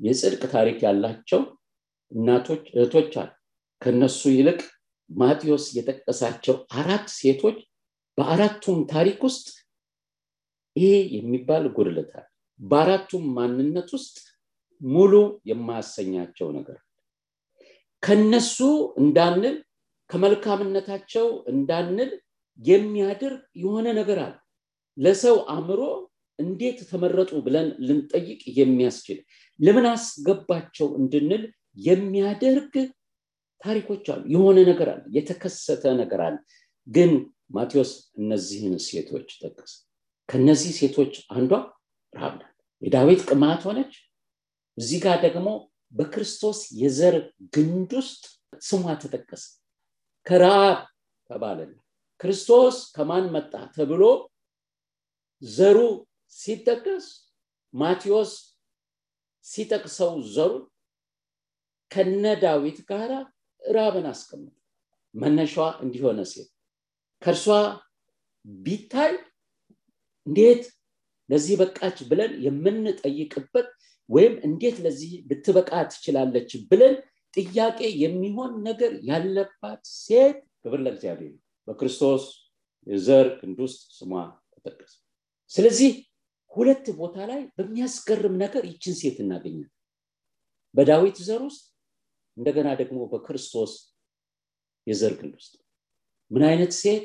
የጽድቅ 0.00 0.42
ታሪክ 0.54 0.78
ያላቸው 0.86 1.42
እናቶች 2.12 2.64
እህቶች 2.74 3.12
አሉ። 3.22 3.30
ከነሱ 3.82 4.20
ይልቅ 4.34 4.60
ማቴዎስ 5.10 5.64
የጠቀሳቸው 5.76 6.56
አራት 6.78 7.06
ሴቶች 7.18 7.58
በአራቱም 8.18 8.78
ታሪክ 8.92 9.18
ውስጥ 9.28 9.46
ይሄ 10.76 10.92
የሚባል 11.16 11.64
ጉድለታል 11.76 12.26
በአራቱም 12.60 13.24
ማንነት 13.36 13.88
ውስጥ 13.96 14.16
ሙሉ 14.80 15.12
የማያሰኛቸው 15.50 16.48
ነገር 16.56 16.78
ከነሱ 18.02 18.56
እንዳንል 19.00 19.56
ከመልካምነታቸው 20.10 21.26
እንዳንል 21.52 22.10
የሚያድር 22.62 23.32
የሆነ 23.56 23.86
ነገር 23.98 24.18
አለ። 24.24 24.34
ለሰው 24.98 25.36
አእምሮ 25.48 25.80
እንዴት 26.38 26.78
ተመረጡ 26.90 27.32
ብለን 27.44 27.68
ልንጠይቅ 27.86 28.40
የሚያስችል 28.58 29.18
ለምን 29.60 29.86
አስገባቸው 29.90 30.88
እንድንል 31.00 31.42
የሚያደርግ 31.80 32.74
ታሪኮች 33.64 34.06
አሉ። 34.14 34.22
የሆነ 34.32 34.58
ነገር 34.70 34.88
አለ 34.94 35.02
የተከሰተ 35.16 35.92
ነገር 36.00 36.20
አለ። 36.26 36.36
ግን 36.86 37.12
ማቴዎስ 37.54 37.92
እነዚህን 38.20 38.74
ሴቶች 38.86 39.28
ጠቀስ 39.42 39.72
ከነዚህ 40.28 40.72
ሴቶች 40.80 41.14
አንዷ 41.34 41.52
ረሃብ 42.14 42.34
ናት። 42.40 42.50
የዳዊት 42.82 43.20
ቅማት 43.28 43.62
ሆነች። 43.68 43.92
እዚህ 44.78 44.98
ጋር 45.04 45.18
ደግሞ 45.26 45.48
በክርስቶስ 45.92 46.58
የዘር 46.80 47.16
ግንድ 47.54 47.90
ውስጥ 47.98 48.22
ስሟ 48.62 48.84
ተጠቀሰ። 49.02 49.44
ከረሃብ 50.26 50.78
ተባለለ 51.30 51.70
ክርስቶስ 52.20 52.76
ከማን 52.94 53.24
መጣ 53.34 53.52
ተብሎ 53.76 54.02
ዘሩ 55.42 55.78
ሲጠቀስ 56.34 57.06
ማቴዎስ 57.74 58.32
ሲጠቅሰው 59.44 60.12
ዘሩ 60.34 60.52
ከነ 61.90 62.24
ዳዊት 62.42 62.78
ጋር 62.90 63.10
ራብን 63.62 64.06
አስቀምጠ 64.12 64.54
መነሻዋ 65.14 65.66
እንዲሆነ 65.84 66.20
ሴት 66.32 66.50
ከእርሷ 67.22 67.46
ቢታይ 68.44 69.12
እንዴት 70.26 70.64
ለዚህ 71.30 71.54
በቃች 71.60 71.98
ብለን 72.10 72.32
የምንጠይቅበት 72.46 73.68
ወይም 74.10 74.34
እንዴት 74.48 74.76
ለዚህ 74.84 75.12
ልትበቃ 75.30 75.70
ትችላለች 75.90 76.50
ብለን 76.70 76.94
ጥያቄ 77.34 77.78
የሚሆን 78.02 78.52
ነገር 78.66 78.92
ያለባት 79.10 79.82
ሴት 79.96 80.36
ክብር 80.62 80.80
ለእግዚአብሔር 80.84 81.32
በክርስቶስ 81.68 82.24
የዘር 82.86 83.28
ክንድ 83.38 83.58
ውስጥ 83.66 83.80
ስሟ 83.98 84.10
ተጠቀሰ። 84.54 84.92
ስለዚህ 85.50 85.92
ሁለት 86.56 86.86
ቦታ 86.98 87.16
ላይ 87.30 87.40
በሚያስገርም 87.56 88.34
ነገር 88.42 88.62
ይችን 88.70 88.94
ሴት 89.00 89.16
እናገኛል 89.24 89.70
በዳዊት 90.74 91.18
ዘር 91.26 91.42
ውስጥ 91.48 91.64
እንደገና 92.36 92.68
ደግሞ 92.80 93.00
በክርስቶስ 93.10 93.72
የዘር 94.86 95.12
ግንድ 95.18 95.34
ውስጥ። 95.38 95.52
ምን 96.30 96.42
አይነት 96.48 96.72
ሴት? 96.80 97.04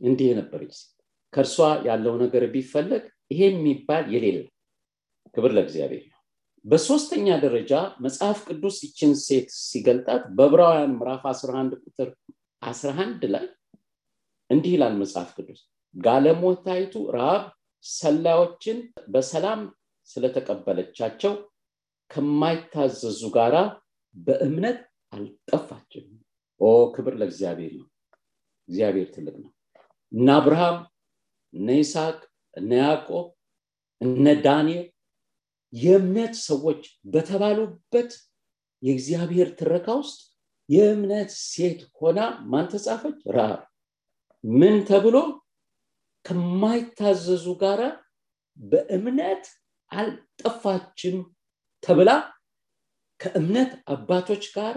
እንዲህ 0.00 0.26
የነበረች 0.30 0.72
ሴት። 0.78 0.90
ከእርሷ 1.32 1.56
ያለው 1.86 2.14
ነገር 2.22 2.42
ቢፈለግ 2.54 3.04
ይሄ 3.30 3.40
የሚባል 3.48 4.04
የሌለ 4.14 4.38
ክብር 5.34 5.50
ለእግዚአብሔር 5.56 6.04
ነው። 6.04 6.20
በሶስተኛ 6.64 7.28
ደረጃ 7.44 7.72
መጽሐፍ 8.04 8.38
ቅዱስ 8.48 8.76
ይችን 8.86 9.12
ሴት 9.24 9.48
ሲገልጣት 9.62 10.22
በዕብራውያን 10.36 10.92
ምዕራፍ 10.98 11.24
11 11.32 11.74
ቁጥር 11.82 12.08
11 12.62 13.26
ላይ 13.34 13.46
እንዲህ 14.50 14.72
ይላል 14.76 14.94
መጽሐፍ 15.02 15.30
ቅዱስ 15.36 15.60
ጋለሞታይቱ 15.94 16.94
ረሃብ 17.16 17.42
ሰላዮችን 17.84 18.78
በሰላም 19.08 19.60
ስለተቀበለቻቸው 20.08 21.32
ከማይታዘዙ 22.10 23.22
ጋራ 23.36 23.56
በእምነት 24.16 24.80
አልጠፋችም። 25.12 26.06
ኦ 26.60 26.70
ክብር 26.94 27.14
ለእግዚአብሔር 27.20 27.72
ነው። 27.80 27.86
እግዚአብሔር 28.68 29.08
ትልቅ 29.14 29.36
ነው። 29.42 29.50
እነ 30.12 30.28
አብርሃም 30.36 30.76
እነ 31.54 31.68
ይስሐቅ 31.78 32.18
እነ 32.56 32.70
ያዕቆብ 32.82 33.26
እነ 34.00 34.26
ዳንኤል 34.44 34.86
የእምነት 35.72 36.34
ሰዎች 36.48 36.82
በተባሉበት 37.12 38.10
የእግዚአብሔር 38.82 39.48
ትረካ 39.58 39.88
ውስጥ 40.00 40.18
የእምነት 40.68 41.30
ሴት 41.44 41.80
ሆና 41.98 42.18
ማን 42.50 42.66
ተጻፈች? 42.72 43.16
ረሃብ 43.36 43.60
ምን 44.44 44.76
ተብሎ 44.88 45.16
ከማይታዘዙ 46.24 47.46
ጋራ 47.62 47.82
በእምነት 48.58 49.44
አልጠፋችም 49.90 51.16
ተብላ 51.84 52.10
ከእምነት 53.20 53.72
አባቶች 53.94 54.44
ጋር 54.56 54.76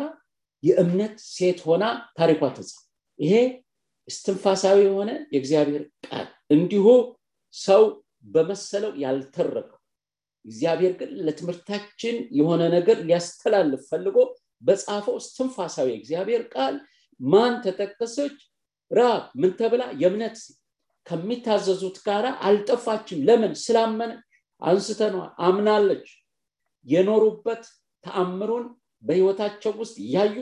የእምነት 0.63 1.15
ሴት 1.29 1.59
ሆና 1.65 1.83
ታሪኳ 2.17 2.41
ተጻፈ። 2.55 2.81
ይሄ 3.19 3.33
እስትንፋሳዊ 4.07 4.77
የሆነ 4.85 5.11
የእግዚአብሔር 5.33 5.83
ቃል 6.05 6.25
እንዲሁ 6.55 6.85
ሰው 7.55 7.83
በመሰለው 8.25 8.91
ያልተረከው 9.03 9.73
እግዚአብሔር 10.45 10.93
ግን 10.99 11.09
ለትምህርታችን 11.25 12.15
የሆነ 12.37 12.61
ነገር 12.75 12.97
ሊያስተላልፍ 13.07 13.81
ፈልጎ 13.89 14.17
በጻፈው 14.63 15.15
እስትንፋሳዊ 15.21 15.89
እግዚአብሔር 15.97 16.43
ቃል 16.53 16.75
ማን 17.19 17.53
ተጠቀሰች? 17.65 18.37
ራብ 18.91 19.23
ምን 19.39 19.51
ተብላ 19.59 19.83
የእምነት 20.01 20.37
ከሚታዘዙት 21.07 21.97
ጋር 22.07 22.25
አልጠፋችም። 22.47 23.19
ለምን? 23.27 23.53
ስላመነ 23.63 24.11
አንስተነዋል። 24.61 25.31
አምናለች። 25.47 26.07
የኖሩበት 26.87 27.63
ተአምሩን 28.03 28.65
በህይወታቸው 29.03 29.71
ውስጥ 29.81 29.95
እያዩ 30.05 30.35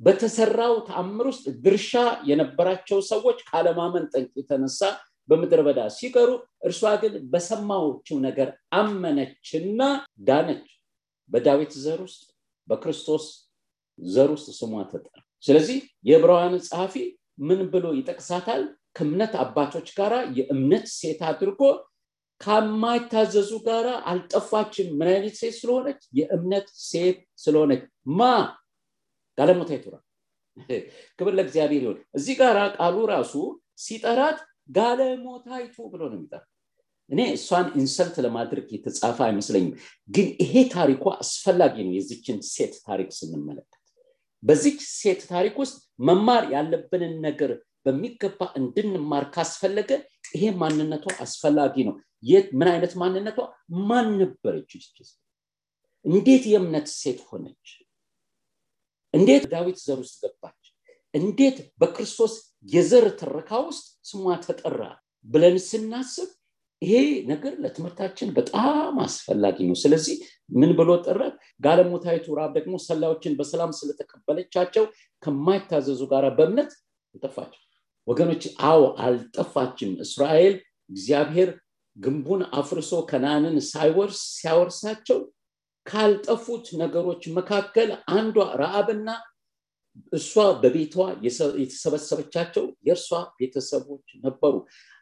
በተሰራው 0.00 0.74
ተአምር 0.88 1.26
ውስጥ 1.30 1.46
ድርሻ 1.64 1.92
የነበራቸው 2.28 2.98
ሰዎች 3.10 3.38
ካለማመን 3.48 4.04
ጠንቅ 4.12 4.32
የተነሳ 4.40 4.80
በምድረ 5.28 5.60
በዳ 5.66 5.80
ሲቀሩ 5.96 6.30
እርሷ 6.66 6.82
ግን 7.02 7.14
በሰማዎችው 7.32 8.16
ነገር 8.26 8.48
አመነችና 8.80 9.80
ዳነች። 10.28 10.66
በዳዊት 11.30 11.72
ዘር 11.84 12.00
ውስጥ 12.06 12.22
በክርስቶስ 12.68 13.24
ዘር 13.98 14.30
ውስጥ 14.34 14.48
ስሟ 14.58 14.72
ተጠራ። 14.90 15.14
ስለዚህ 15.44 15.78
የዕብራውያን 16.08 16.54
ጸሐፊ 16.66 16.94
ምን 17.48 17.60
ብሎ 17.72 17.86
ይጠቅሳታል 17.98 18.62
ከእምነት 18.96 19.32
አባቶች 19.42 19.88
ጋር 19.98 20.12
የእምነት 20.38 20.86
ሴት 20.94 21.20
አድርጎ 21.28 21.60
ከማይታዘዙ 22.40 23.50
ጋር 23.66 23.86
አልጠፋችም። 24.10 24.88
ምን 24.98 25.08
አይነት 25.12 25.34
ሴት 25.40 25.54
ስለሆነች? 25.60 26.00
የእምነት 26.18 26.66
ሴት 26.84 27.20
ስለሆነች። 27.44 27.82
ማ? 28.12 28.20
ጋለሞታ 29.38 29.70
ይቱራ 29.76 29.94
ክብር 31.18 31.32
ለእግዚአብሔር 31.38 31.82
ይሆን 31.84 31.96
እዚህ 32.18 32.34
ጋር 32.40 32.56
ቃሉ 32.76 32.96
ራሱ 33.10 33.32
ሲጠራት 33.78 34.38
ጋለሞታይቱ 34.76 35.76
ብሎ 35.92 36.02
ነው 36.10 36.18
የሚጠራ 36.18 36.42
እኔ 37.10 37.20
እሷን 37.34 37.66
ኢንሰልት 37.80 38.16
ለማድረግ 38.24 38.66
የተጻፈ 38.74 39.18
አይመስለኝም። 39.26 39.74
ግን 40.08 40.28
ይሄ 40.42 40.54
ታሪኳ 40.72 41.04
አስፈላጊ 41.22 41.74
ነው። 41.86 41.92
የዚችን 41.96 42.38
ሴት 42.48 42.74
ታሪክ 42.86 43.10
ስንመለከት 43.18 43.72
በዚች 44.42 44.80
ሴት 44.94 45.20
ታሪክ 45.30 45.54
ውስጥ 45.62 45.76
መማር 46.08 46.44
ያለብንን 46.54 47.14
ነገር 47.26 47.52
በሚገባ 47.86 48.40
እንድንማር 48.60 49.24
ካስፈለገ 49.34 49.90
ይሄ 50.34 50.44
ማንነቷ 50.60 51.06
አስፈላጊ 51.24 51.74
ነው። 51.88 51.94
ምን 52.54 52.68
አይነት 52.72 52.92
ማንነቷ? 53.00 53.38
ማን 53.88 54.06
ነበረች 54.20 54.70
እንዴት 56.04 56.44
የእምነት 56.50 56.86
ሴት 56.94 57.20
ሆነች? 57.28 57.66
እንዴት 59.14 59.44
ዳዊት 59.52 59.78
ዘር 59.84 59.98
ውስጥ 60.02 60.16
ገባች? 60.24 60.62
እንዴት 61.14 61.58
በክርስቶስ 61.80 62.34
የዘር 62.68 63.06
ትረካ 63.20 63.50
ውስጥ 63.66 63.86
ስሟ 64.08 64.24
ተጠራ 64.46 64.80
ብለን 65.28 65.56
ስናስብ 65.66 66.30
ይሄ 66.82 66.94
ነገር 67.30 67.52
ለትምህርታችን 67.62 68.28
በጣም 68.38 68.96
አስፈላጊ 69.04 69.58
ነው። 69.68 69.76
ስለዚህ 69.82 70.16
ምን 70.52 70.72
ብሎ 70.78 70.90
ጠራት 71.06 71.36
ጋለሞታዊቱ 71.60 72.36
ራብ 72.38 72.50
ደግሞ 72.58 72.74
ሰላዮችን 72.86 73.36
በሰላም 73.38 73.72
ስለተቀበለቻቸው 73.78 74.84
ከማይታዘዙ 75.22 76.02
ጋር 76.12 76.26
በእምነት 76.38 76.72
ጠፋቸው 77.22 77.62
ወገኖች 78.06 78.42
አዎ 78.68 78.82
አልጠፋችም። 79.04 79.92
እስራኤል 80.04 80.54
እግዚአብሔር 80.90 81.50
ግንቡን 81.96 82.42
አፍርሶ 82.58 82.92
ከናንን 83.10 83.56
ሳይወርስ 83.68 84.20
ሲያወርሳቸው 84.34 85.18
ካልጠፉት 85.86 86.66
ነገሮች 86.80 87.22
መካከል 87.38 87.88
አንዷ 88.14 88.36
ረአብና 88.60 89.08
እሷ 90.12 90.32
በቤቷ 90.62 90.94
የተሰበሰበቻቸው 91.58 92.64
የእርሷ 92.86 93.10
ቤተሰቦች 93.38 94.06
ነበሩ። 94.24 94.54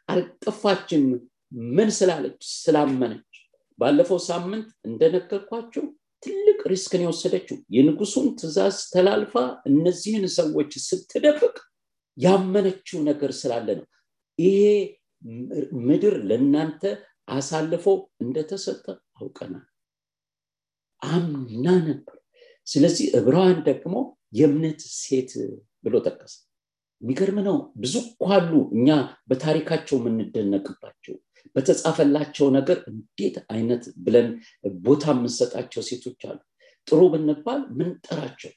አልጠፋችም። 0.09 1.05
ምን 1.71 1.89
ስላለች? 1.97 2.39
ስላመነች። 2.57 3.31
ባለፈው 3.79 4.19
ሳምንት 4.27 4.67
እንደነገርኳቸው 4.87 5.83
ትልቅ 6.23 6.59
ሪስክን 6.71 7.01
የወሰደችው 7.03 7.57
የንጉሱን 7.75 8.27
ትእዛዝ 8.39 8.77
ተላልፋ 8.93 9.33
እነዚህን 9.69 10.25
ሰዎች 10.37 10.71
ስትደብቅ 10.85 11.55
ያመነችው 12.17 12.99
ነገር 13.07 13.31
ስላለ 13.39 13.67
ነው። 13.79 13.87
ይሄ 14.39 14.61
ምድር 15.85 16.15
ለእናንተ 16.29 16.81
አሳልፎ 17.27 17.85
እንደተሰጠ 18.21 18.85
አውቀናል። 19.19 19.65
አምና 21.01 21.65
ነበር። 21.87 22.17
ስለዚህ 22.67 23.05
እብራውያን 23.19 23.59
ደግሞ 23.69 23.95
የእምነት 24.37 24.81
ሴት 24.99 25.31
ብሎ 25.83 25.95
ጠቀሰ። 26.05 26.35
የሚገርም 27.01 27.39
ነው። 27.47 27.57
ብዙ 27.81 27.93
ኳሉ 28.21 28.51
እኛ 28.75 28.89
በታሪካቸው 29.29 29.97
የምንደነቅባቸው። 29.99 31.15
በተጻፈላቸው 31.55 32.47
ነገር 32.57 32.77
እንዴት 32.91 33.35
አይነት 33.51 33.83
ብለን 34.05 34.27
ቦታ 34.85 35.05
የምንሰጣቸው 35.13 35.81
ሴቶች 35.89 36.21
አሉ። 36.29 36.39
ጥሩ 36.87 37.01
ብንባል 37.13 37.61
ምንጠራቸው 37.77 38.51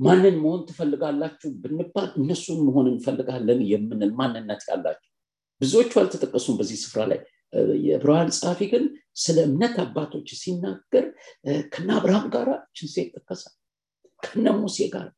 ማንን 0.00 0.36
መሆን 0.42 0.60
ትፈልጋላችሁ 0.68 1.48
ብንባል 1.62 2.08
እነሱን 2.20 2.60
መሆን 2.68 2.86
እንፈልጋለን 2.92 3.60
የምንል 3.70 4.12
ማንነት 4.20 4.62
ያላቸው 4.70 5.08
ብዙዎቹ 5.60 5.92
አልተጠቀሱም 6.02 6.56
በዚህ 6.60 6.78
ስፍራ 6.82 7.00
ላይ። 7.10 7.20
የዕብራውያን 7.84 8.28
ጸሐፊ 8.36 8.60
ግን 8.72 8.84
ስለ 9.22 9.38
እምነት 9.48 9.76
አባቶች 9.84 10.28
ሲናገር 10.40 11.06
ከነ 11.72 11.88
አብርሃም 11.98 12.26
ጋር 12.34 12.48
ችን 12.76 12.88
ሴት 12.92 13.08
ጠቀሳል 13.18 13.54
ከነ 14.22 14.46
ሙሴ 14.58 14.78
ጋር 14.94 15.08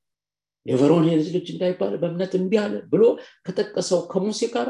የፈርዖን 0.66 1.06
የልጅ 1.10 1.28
ልጅ 1.36 1.46
እንዳይባል 1.54 1.94
በእምነት 2.02 2.32
እምቢ 2.38 2.52
አለ 2.62 2.74
ብሎ 2.92 3.04
ከጠቀሰው 3.46 4.00
ከሙሴ 4.12 4.40
ጋር 4.54 4.68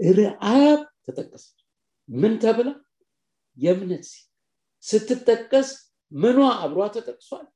ርአብ 0.00 0.80
ተጠቀሰች። 1.06 1.56
ምን 2.08 2.34
ተብላ? 2.42 2.68
የእምነት 3.58 4.06
ስትጠቀስ 4.84 5.68
ምኗ 6.12 6.38
አብሯ 6.58 6.80
ተጠቅሷል? 6.94 7.46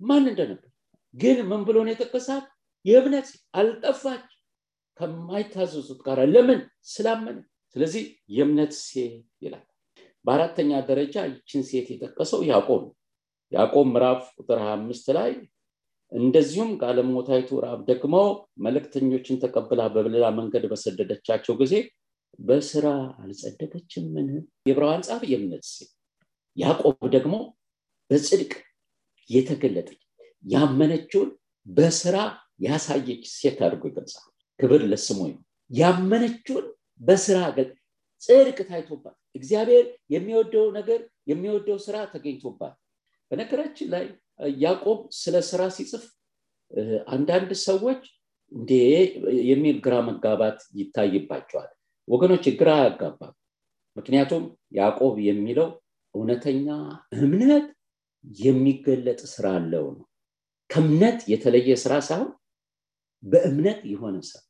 ማን 0.00 0.24
እንደነበር 0.30 0.70
ግን 1.18 1.38
ምን 1.50 1.60
ብሎ 1.66 1.76
ነው 1.84 1.92
የጠቀሳት? 1.92 2.44
የእምነት 2.84 3.28
አልጠፋች 3.54 4.26
ከማይታዘዙት 4.96 6.00
ጋር። 6.06 6.18
ለምን? 6.34 6.60
ስላመነ። 6.92 7.38
ስለዚህ 7.76 8.04
የእምነት 8.36 8.72
ሴት 8.82 9.14
ይላል። 9.44 9.64
በአራተኛ 10.24 10.70
ደረጃ 10.88 11.16
ይችን 11.28 11.62
ሴት 11.68 11.88
የጠቀሰው 11.92 12.40
ያዕቆብ 12.50 12.82
ያዕቆብ 13.52 13.86
ምዕራፍ 13.88 14.22
ቁጥር 14.38 14.58
25 14.64 15.12
ላይ 15.16 15.30
እንደዚሁም 16.12 16.70
ጋለሞታይቱ 16.82 17.50
ራብ 17.64 17.80
ደግሞ 17.90 18.14
መልእክተኞችን 18.64 19.40
ተቀብላ 19.42 19.82
በሌላ 19.94 20.26
መንገድ 20.38 20.64
በሰደደቻቸው 20.70 21.54
ጊዜ 21.60 21.74
በስራ 22.38 22.86
አልጸደቀችም 23.22 24.04
ምን 24.14 24.28
የዕብራውያን 24.66 25.06
ጻፍ 25.08 25.22
የእምነት 25.30 25.64
ሴት። 25.70 25.90
ያዕቆብ 26.56 27.00
ደግሞ 27.16 27.34
በጽድቅ 28.10 28.52
የተገለጠች 29.30 30.00
ያመነችውን 30.44 31.30
በስራ 31.66 32.16
ያሳየች 32.60 33.24
ሴት 33.34 33.58
አድርጎ 33.66 33.84
ይገልጻል። 33.90 34.26
ክብር 34.60 34.82
ለስሙ 34.90 35.20
ያመነችውን 35.70 36.66
በስራ 37.00 37.38
ጽድቅ 38.22 38.58
ታይቶባት 38.68 39.16
እግዚአብሔር 39.34 39.84
የሚወደው 40.10 40.66
ነገር 40.78 41.00
የሚወደው 41.30 41.78
ስራ 41.84 41.96
ተገኝቶባት። 42.12 42.74
በነገራችን 43.30 43.88
ላይ 43.94 44.04
ያዕቆብ 44.62 45.00
ስለ 45.14 45.36
ስራ 45.50 45.62
ሲጽፍ 45.76 46.04
አንዳንድ 47.08 47.50
ሰዎች 47.66 48.00
እንዴ 48.52 48.72
የሚል 49.48 49.76
ግራ 49.84 49.94
መጋባት 50.08 50.58
ይታይባቸዋል። 50.80 51.70
ወገኖች 52.08 52.44
ግራ 52.60 52.70
ያጋባል። 52.84 53.34
ምክንያቱም 53.96 54.44
ያዕቆብ 54.72 55.14
የሚለው 55.28 55.68
እውነተኛ 56.14 56.66
እምነት 57.18 57.66
የሚገለጥ 58.42 59.20
ስራ 59.34 59.46
አለው 59.58 59.86
ነው 59.94 60.04
ከእምነት 60.70 61.18
የተለየ 61.32 61.70
ስራ 61.82 61.94
ሳይሆን 62.08 62.30
በእምነት 63.22 63.80
የሆነ 63.92 64.16
ስራ። 64.28 64.40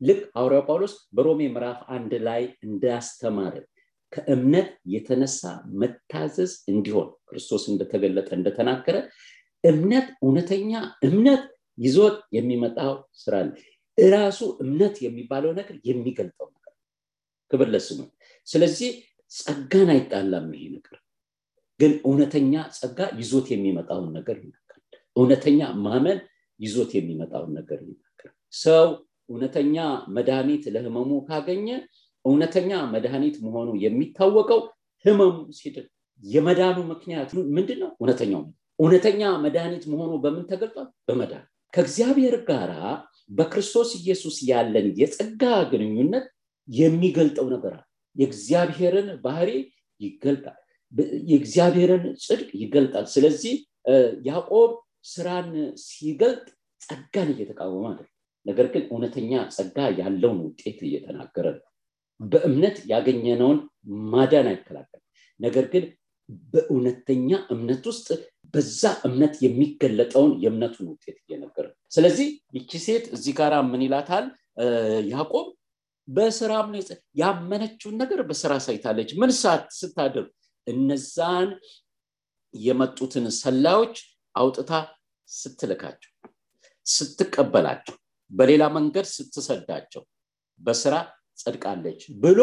ልክ 0.00 0.20
ሐዋርያው 0.36 0.64
ጳውሎስ 0.68 0.94
በሮሜ 1.16 1.40
ምዕራፍ 1.52 1.80
አንድ 1.96 2.12
ላይ 2.26 2.42
እንዳስተማረ 2.66 3.54
ከእምነት 4.12 4.70
የተነሳ 4.94 5.40
መታዘዝ 5.80 6.52
እንዲሆን 6.72 7.08
ክርስቶስ 7.28 7.62
እንደተገለጠ 7.70 8.28
እንደተናገረ 8.38 8.96
እምነት 9.64 10.08
እውነተኛ 10.22 10.72
እምነት 11.08 11.44
ይዞት 11.78 12.18
የሚመጣው 12.36 12.92
ስራ 13.22 13.34
እራሱ 13.98 14.40
እምነት 14.64 14.94
የሚባለው 15.04 15.52
ነገር 15.58 15.76
የሚገልጠው 15.88 16.48
ነገር 16.50 16.72
ክብር 17.50 17.68
ለስሙ። 17.74 18.00
ስለዚህ 18.48 18.90
ጸጋን 19.32 19.90
አይጣላም 19.94 20.48
ይሄ 20.56 20.64
ነገር 20.76 20.98
ግን 21.80 21.92
እውነተኛ 22.06 22.54
ጸጋ 22.76 22.98
ይዞት 23.20 23.46
የሚመጣውን 23.52 24.10
ነገር 24.18 24.36
ይናገራል 24.38 24.63
እውነተኛ 25.16 25.60
ማመን 25.84 26.18
ይዞት 26.60 26.90
የሚመጣውን 26.96 27.52
ነገር 27.58 27.78
ይናገራል። 27.84 28.34
ሰው 28.56 28.86
እውነተኛ 29.28 29.76
መድኃኒት 30.16 30.64
ለህመሙ 30.74 31.10
ካገኘ 31.28 31.68
እውነተኛ 32.24 32.70
መድኃኒት 32.94 33.36
መሆኑ 33.46 33.68
የሚታወቀው 33.84 34.60
ህመሙ 35.04 35.30
ሲድን 35.58 35.86
የመዳኑ 36.22 36.78
ምክንያት 36.92 37.30
ምንድን 37.56 37.78
ነው። 37.82 37.90
እውነተኛው 38.00 38.42
እውነተኛ 38.78 39.22
መድኃኒት 39.44 39.84
መሆኑ 39.92 40.12
በምን 40.22 40.44
ተገልጧል? 40.50 40.86
በመዳን። 41.08 41.44
ከእግዚአብሔር 41.72 42.36
ጋር 42.48 42.70
በክርስቶስ 43.30 43.90
ኢየሱስ 44.00 44.36
ያለን 44.50 44.86
የጸጋ 45.00 45.42
ግንኙነት 45.72 46.26
የሚገልጠው 46.68 47.46
ነገር 47.54 47.72
አለ። 47.76 47.84
የእግዚአብሔርን 48.16 49.08
ባህሪ 49.24 49.50
ይገልጣል። 50.00 50.58
የእግዚአብሔርን 51.30 52.04
ጽድቅ 52.24 52.50
ይገልጣል። 52.62 53.06
ስለዚህ 53.14 53.54
ያዕቆብ 54.28 54.70
ስራን 55.04 55.50
ሲገልጥ 55.84 56.44
ጸጋን 56.80 57.28
እየተቃወመ 57.34 57.84
አይደል 57.90 58.08
ነገር 58.46 58.66
ግን 58.72 58.82
እውነተኛ 58.90 59.32
ጸጋ 59.56 59.76
ያለውን 60.00 60.38
ውጤት 60.46 60.78
እየተናገረ 60.88 61.46
ነው። 61.56 61.66
በእምነት 62.20 62.76
ያገኘነውን 62.92 63.58
ማዳን 64.12 64.48
አይከላከል 64.50 65.00
ነገር 65.40 65.64
ግን 65.72 65.84
በእውነተኛ 66.52 67.30
እምነት 67.54 67.84
ውስጥ 67.90 68.08
በዛ 68.54 68.82
እምነት 69.08 69.34
የሚገለጠውን 69.44 70.32
የእምነቱን 70.44 70.86
ውጤት 70.92 71.16
እየነገረ 71.24 71.66
ስለዚህ 71.92 72.28
ይቺ 72.56 72.70
ሴት 72.86 73.04
እዚህ 73.16 73.32
ጋር 73.40 73.54
ምን 73.70 73.82
ይላታል? 73.86 74.26
ያዕቆብ 75.12 75.46
በስራም 76.08 76.70
ያመነችውን 77.16 77.96
ነገር 78.02 78.20
በስራ 78.28 78.52
ሳይታለች 78.66 79.10
ምን 79.20 79.30
ሰዓት 79.40 79.64
ስታድር 79.78 80.26
እነዛን 80.66 81.48
የመጡትን 82.54 83.26
ሰላዮች 83.38 83.96
አውጥታ 84.34 84.72
ስትልካቸው 85.28 86.10
ስትቀበላቸው 86.86 87.96
በሌላ 88.30 88.64
መንገድ 88.76 89.06
ስትሰዳቸው 89.14 90.02
በስራ 90.60 90.94
ጸድቃለች 91.38 92.00
ብሎ 92.24 92.40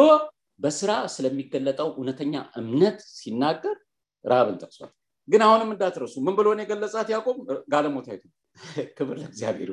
በስራ 0.60 0.92
ስለሚገለጠው 1.14 1.90
እውነተኛ 1.98 2.34
እምነት 2.62 2.98
ሲናገር 3.14 3.78
ራብን 4.26 4.58
ጠቅሷል። 4.62 4.92
ግን 5.28 5.42
አሁንም 5.46 5.70
እንዳትረሱ 5.74 6.16
ምን 6.26 6.34
ብሎ 6.38 6.48
የገለጻት? 6.56 7.08
ያዕቆብ 7.14 7.38
ጋለሞታይቱ 7.74 8.24
ክብር 8.98 9.16
ለእግዚአብሔር 9.22 9.70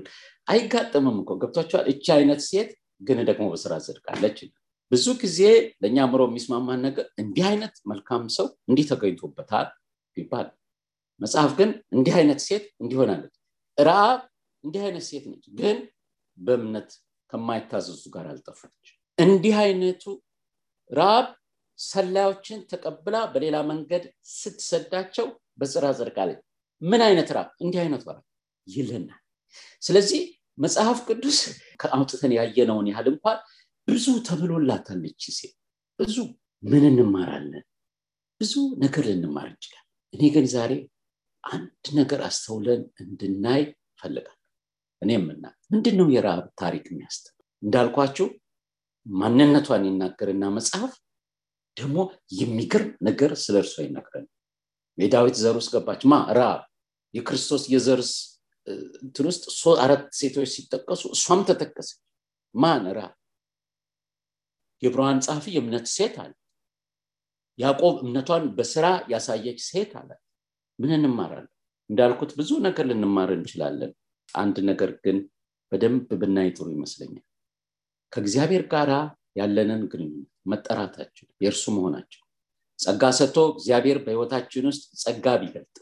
አይጋጥምም 0.48 1.16
እኮ 1.22 1.31
ገብቷቸዋል 1.42 1.87
እቺ 1.92 2.07
አይነት 2.16 2.40
ሴት 2.48 2.70
ግን 3.00 3.18
ደግሞ 3.28 3.44
በስራ 3.52 3.72
ዘድቃለች 3.87 4.38
ብዙ 4.92 5.07
ጊዜ 5.22 5.40
ለእኛ 5.83 5.96
አእምሮ 6.04 6.22
የሚስማማን 6.28 6.81
ነገር 6.87 7.07
እንዲህ 7.22 7.44
አይነት 7.50 7.74
መልካም 7.90 8.22
ሰው 8.37 8.46
እንዲህ 8.68 8.87
ተገኝቶበታል 8.90 9.66
ይባል 10.16 10.46
መጽሐፍ 11.20 11.52
ግን 11.59 11.70
እንዲህ 11.94 12.14
አይነት 12.18 12.40
ሴት 12.46 12.64
እንዲሆናለች 12.83 13.35
ረአብ 13.78 14.20
እንዲህ 14.64 14.83
አይነት 14.87 15.04
ሴት 15.09 15.24
ነች 15.31 15.44
ግን 15.61 15.76
በእምነት 16.38 16.90
ከማይታዘዙ 17.33 18.02
ጋር 18.14 18.26
አልጠፋች 18.33 18.87
እንዲህ 19.18 19.57
አይነቱ 19.62 20.04
ረአብ 20.90 21.26
ሰላዮችን 21.78 22.61
ተቀብላ 22.70 23.16
በሌላ 23.33 23.57
መንገድ 23.70 24.04
ስትሰዳቸው 24.35 25.26
በስራ 25.61 25.85
ዘርቃለች 25.98 26.40
ምን 26.83 27.00
አይነት 27.07 27.28
ራብ? 27.37 27.48
እንዲህ 27.62 27.81
አይነት 27.85 28.02
ራብ 28.09 28.20
ይልናል 28.66 29.20
ስለዚህ 29.83 30.20
መጽሐፍ 30.59 30.98
ቅዱስ 31.09 31.38
ከአውጥተን 31.81 32.33
ያየነውን 32.38 32.87
ያህል 32.90 33.07
እንኳን 33.12 33.38
ብዙ 33.88 34.07
ተብሎላታል 34.28 35.02
ይቺ 35.09 35.22
ሴት። 35.38 35.54
ብዙ 36.00 36.16
ምን 36.62 36.85
እንማራለን? 36.90 37.64
ብዙ 38.40 38.54
ነገር 38.83 39.04
ልንማር 39.11 39.46
እንችላል 39.52 39.85
እኔ 40.14 40.22
ግን 40.35 40.46
ዛሬ 40.54 40.72
አንድ 41.48 41.84
ነገር 41.98 42.20
አስተውለን 42.28 42.82
እንድናይ 43.02 43.62
ፈልጋል 44.00 44.37
እኔ 45.02 45.11
ምና 45.22 45.44
ምንድን 45.72 45.96
ነው 46.00 46.08
የረሃብ 46.14 46.46
ታሪክ 46.61 46.84
የሚያስተምር 46.90 47.34
እንዳልኳችሁ 47.62 48.26
ማንነቷን 49.06 49.84
ይናገርና 49.88 50.44
መጽሐፍ 50.56 50.94
ደግሞ 51.76 51.98
የሚገርም 52.38 52.90
ነገር 53.08 53.30
ስለ 53.44 53.56
እርሷ 53.62 53.76
ይነግረን 53.87 54.26
የዳዊት 54.98 55.37
ዘር 55.42 55.56
ውስጥ 55.61 55.70
ገባች። 55.74 56.02
ማ 56.11 56.16
ረሃብ 56.38 56.61
የክርስቶስ 57.14 57.62
የዘርስ 57.72 58.11
እንትን 59.02 59.26
ውስጥ 59.30 59.44
አራት 59.84 60.04
ሴቶች 60.18 60.48
ሲጠቀሱ 60.54 61.02
እሷም 61.16 61.42
ተጠቀሰች። 61.48 61.98
ማን 62.54 62.84
ረሃብ? 62.96 63.14
የብርሃን 64.82 65.20
ጸሐፊ 65.26 65.46
የእምነት 65.54 65.87
ሴት 65.94 66.16
አለ። 66.22 66.32
ያዕቆብ 67.58 67.94
እምነቷን 68.04 68.44
በስራ 68.56 68.87
ያሳየች 69.12 69.61
ሴት 69.68 69.92
አለ 70.00 70.11
ምን 70.78 70.90
እንማራለን? 70.98 71.48
እንዳልኩት 71.90 72.30
ብዙ 72.38 72.50
ነገር 72.66 72.84
ልንማር 72.90 73.30
እንችላለን። 73.36 73.92
አንድ 74.34 74.56
ነገር 74.70 74.90
ግን 75.04 75.18
በደንብ 75.72 76.08
ብናይ 76.20 76.48
ጥሩ 76.56 76.66
ይመስለኛል። 76.74 77.24
ከእግዚአብሔር 78.12 78.64
ጋር 78.72 78.90
ያለንን 79.38 79.82
ግንኙነት 79.92 80.30
መጠራታችን 80.50 81.28
የእርሱ 81.42 81.64
መሆናቸው 81.76 82.22
ጸጋ 82.78 83.02
ሰጥቶ 83.18 83.38
እግዚአብሔር 83.52 83.98
በህይወታችን 84.04 84.66
ውስጥ 84.70 84.84
ጸጋ 85.02 85.26
ቢገልጥ 85.42 85.76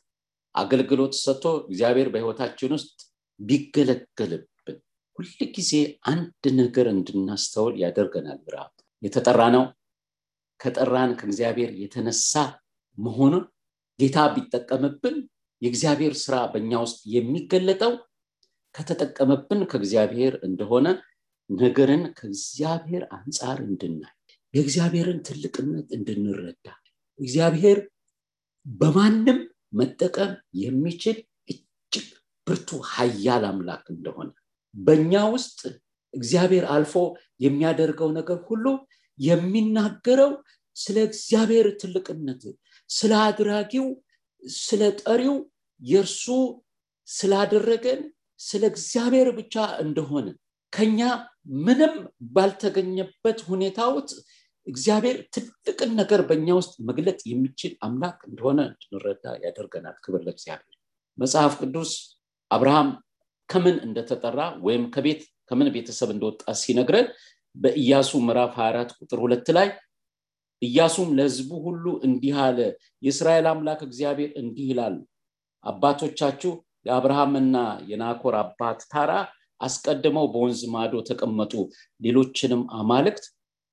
አገልግሎት 0.55 1.15
ሰጥቶ 1.25 1.45
እግዚአብሔር 1.65 2.09
በህይወታችን 2.13 2.71
ውስጥ 2.77 2.95
ቢገለገልብን 3.41 4.79
ሁል 5.19 5.27
ጊዜ 5.57 5.73
አንድ 6.13 6.31
ነገር 6.61 6.87
እንድናስተውል 6.93 7.75
ያደርገናል። 7.83 8.41
ረሃብ 8.55 8.73
የተጠራ 9.03 9.43
ነው 9.57 9.65
ከጠራን 10.61 11.13
ከእግዚአብሔር 11.19 11.71
የተነሳ 11.83 12.33
መሆኑን 12.99 13.45
ጌታ 13.99 14.19
ቢጠቀምብን 14.35 15.17
የእግዚአብሔር 15.63 16.15
ስራ 16.23 16.37
በእኛ 16.53 16.73
ውስጥ 16.85 16.99
የሚገለጠው 17.15 17.93
ከተጠቀመብን 18.75 19.61
ከእግዚአብሔር 19.71 20.35
እንደሆነ 20.49 20.87
ነገርን 21.51 22.03
ከእግዚአብሔር 22.19 23.05
አንጻር 23.17 23.59
እንድናይ 23.67 24.13
የእግዚአብሔርን 24.55 25.21
ትልቅነት 25.29 25.89
እንድንረዳ 25.97 26.67
እግዚአብሔር 27.21 27.79
በማንም 28.67 29.39
መጠቀም 29.79 30.33
የሚችል 30.61 31.17
እጅግ 31.53 32.07
ብርቱ 32.47 32.79
ሀያል 32.93 33.45
አምላክ 33.51 33.85
እንደሆነ 33.95 34.31
በእኛ 34.75 35.23
ውስጥ 35.35 35.61
እግዚአብሔር 36.15 36.65
አልፎ 36.75 36.95
የሚያደርገው 37.41 38.11
ነገር 38.19 38.39
ሁሉ 38.49 38.67
የሚናገረው 39.19 40.33
ስለ 40.77 40.97
እግዚአብሔር 41.09 41.67
ትልቅነት 41.81 42.43
ስለ 42.91 43.13
አድራጊው 43.23 43.87
ስለ 44.61 44.83
ጠሪው 45.03 45.37
የእርሱ 45.83 46.25
ስላደረገን 47.09 48.01
ስለ 48.41 48.63
እግዚአብሔር 48.73 49.29
ብቻ 49.39 49.55
እንደሆነ 49.85 50.27
ከኛ 50.73 51.01
ምንም 51.67 51.95
ባልተገኘበት 52.37 53.39
ሁኔታ 53.51 53.81
ውስጥ 53.97 54.13
እግዚአብሔር 54.67 55.17
ትልቅን 55.35 55.91
ነገር 56.01 56.21
በእኛ 56.29 56.49
ውስጥ 56.59 56.75
መግለጥ 56.89 57.21
የሚችል 57.31 57.73
አምላክ 57.87 58.19
እንደሆነ 58.29 58.61
እንድንረዳ 58.69 59.25
ያደርገናል። 59.45 59.97
ክብር 60.05 60.21
ለእግዚአብሔር። 60.27 60.77
መጽሐፍ 61.19 61.53
ቅዱስ 61.61 61.93
አብርሃም 62.51 62.89
ከምን 63.49 63.77
እንደተጠራ 63.87 64.39
ወይም 64.67 64.85
ከቤት 64.95 65.21
ከምን 65.51 65.69
ቤተሰብ 65.75 66.11
እንደወጣ 66.15 66.43
ሲነግረን 66.61 67.07
በኢያሱ 67.57 68.11
ምዕራፍ 68.27 68.55
24 68.59 68.97
ቁጥር 68.99 69.19
ሁለት 69.25 69.49
ላይ 69.57 69.69
ኢያሱም 70.63 71.09
ለህዝቡ 71.17 71.51
ሁሉ 71.65 71.85
እንዲህ 72.07 72.37
አለ 72.45 72.59
የእስራኤል 73.03 73.47
አምላክ 73.51 73.81
እግዚአብሔር 73.87 74.31
እንዲህ 74.41 74.69
ይላል 74.71 74.95
አባቶቻችሁ 75.65 76.53
የአብርሃምና 76.87 77.57
የናኮር 77.91 78.35
አባት 78.43 78.81
ታራ 78.93 79.13
አስቀድመው 79.61 80.27
በወንዝ 80.33 80.61
ማዶ 80.75 80.95
ተቀመጡ 81.09 81.53
ሌሎችንም 82.01 82.63
አማልክት 82.79 83.25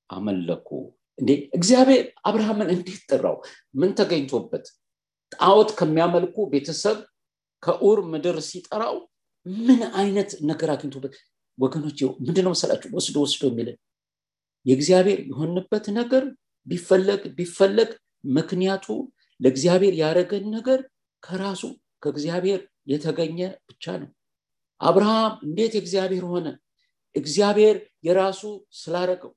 አመለኩ። 0.10 0.70
እንዴ 1.20 1.30
እግዚአብሔር 1.58 2.06
አብርሃምን 2.26 2.70
እንዴት 2.76 3.02
ጠራው? 3.10 3.36
ምን 3.80 3.90
ተገኝቶበት? 4.00 4.66
ጣዖት 5.32 5.70
ከሚያመልኩ 5.80 6.36
ቤተሰብ 6.54 6.98
ከኡር 7.64 8.00
ምድር 8.12 8.38
ሲጠራው 8.50 8.96
ምን 9.46 9.82
አይነት 10.00 10.32
ነገር 10.50 10.70
አግኝቶበት? 10.74 11.14
ወገኖች 11.58 11.98
ምንድነው 12.22 12.52
መሰላችሁ? 12.56 12.90
ወስዶ 12.96 13.16
ወስዶ 13.26 13.44
የሚልን 13.52 13.78
የእግዚአብሔር 14.66 15.20
የሆንበት 15.30 15.86
ነገር 16.00 16.24
ቢፈለግ 16.68 17.22
ቢፈለግ 17.38 17.90
ምክንያቱ 18.36 18.86
ለእግዚአብሔር 19.40 19.94
ያደረገን 20.02 20.46
ነገር 20.56 20.80
ከራሱ 21.24 21.62
ከእግዚአብሔር 22.04 22.60
የተገኘ 22.88 23.40
ብቻ 23.70 23.86
ነው። 24.02 24.10
አብርሃም 24.82 25.34
እንዴት 25.46 25.74
እግዚአብሔር 25.82 26.26
ሆነ? 26.32 26.48
እግዚአብሔር 27.16 27.76
የራሱ 28.04 28.42
ስላረገው 28.76 29.32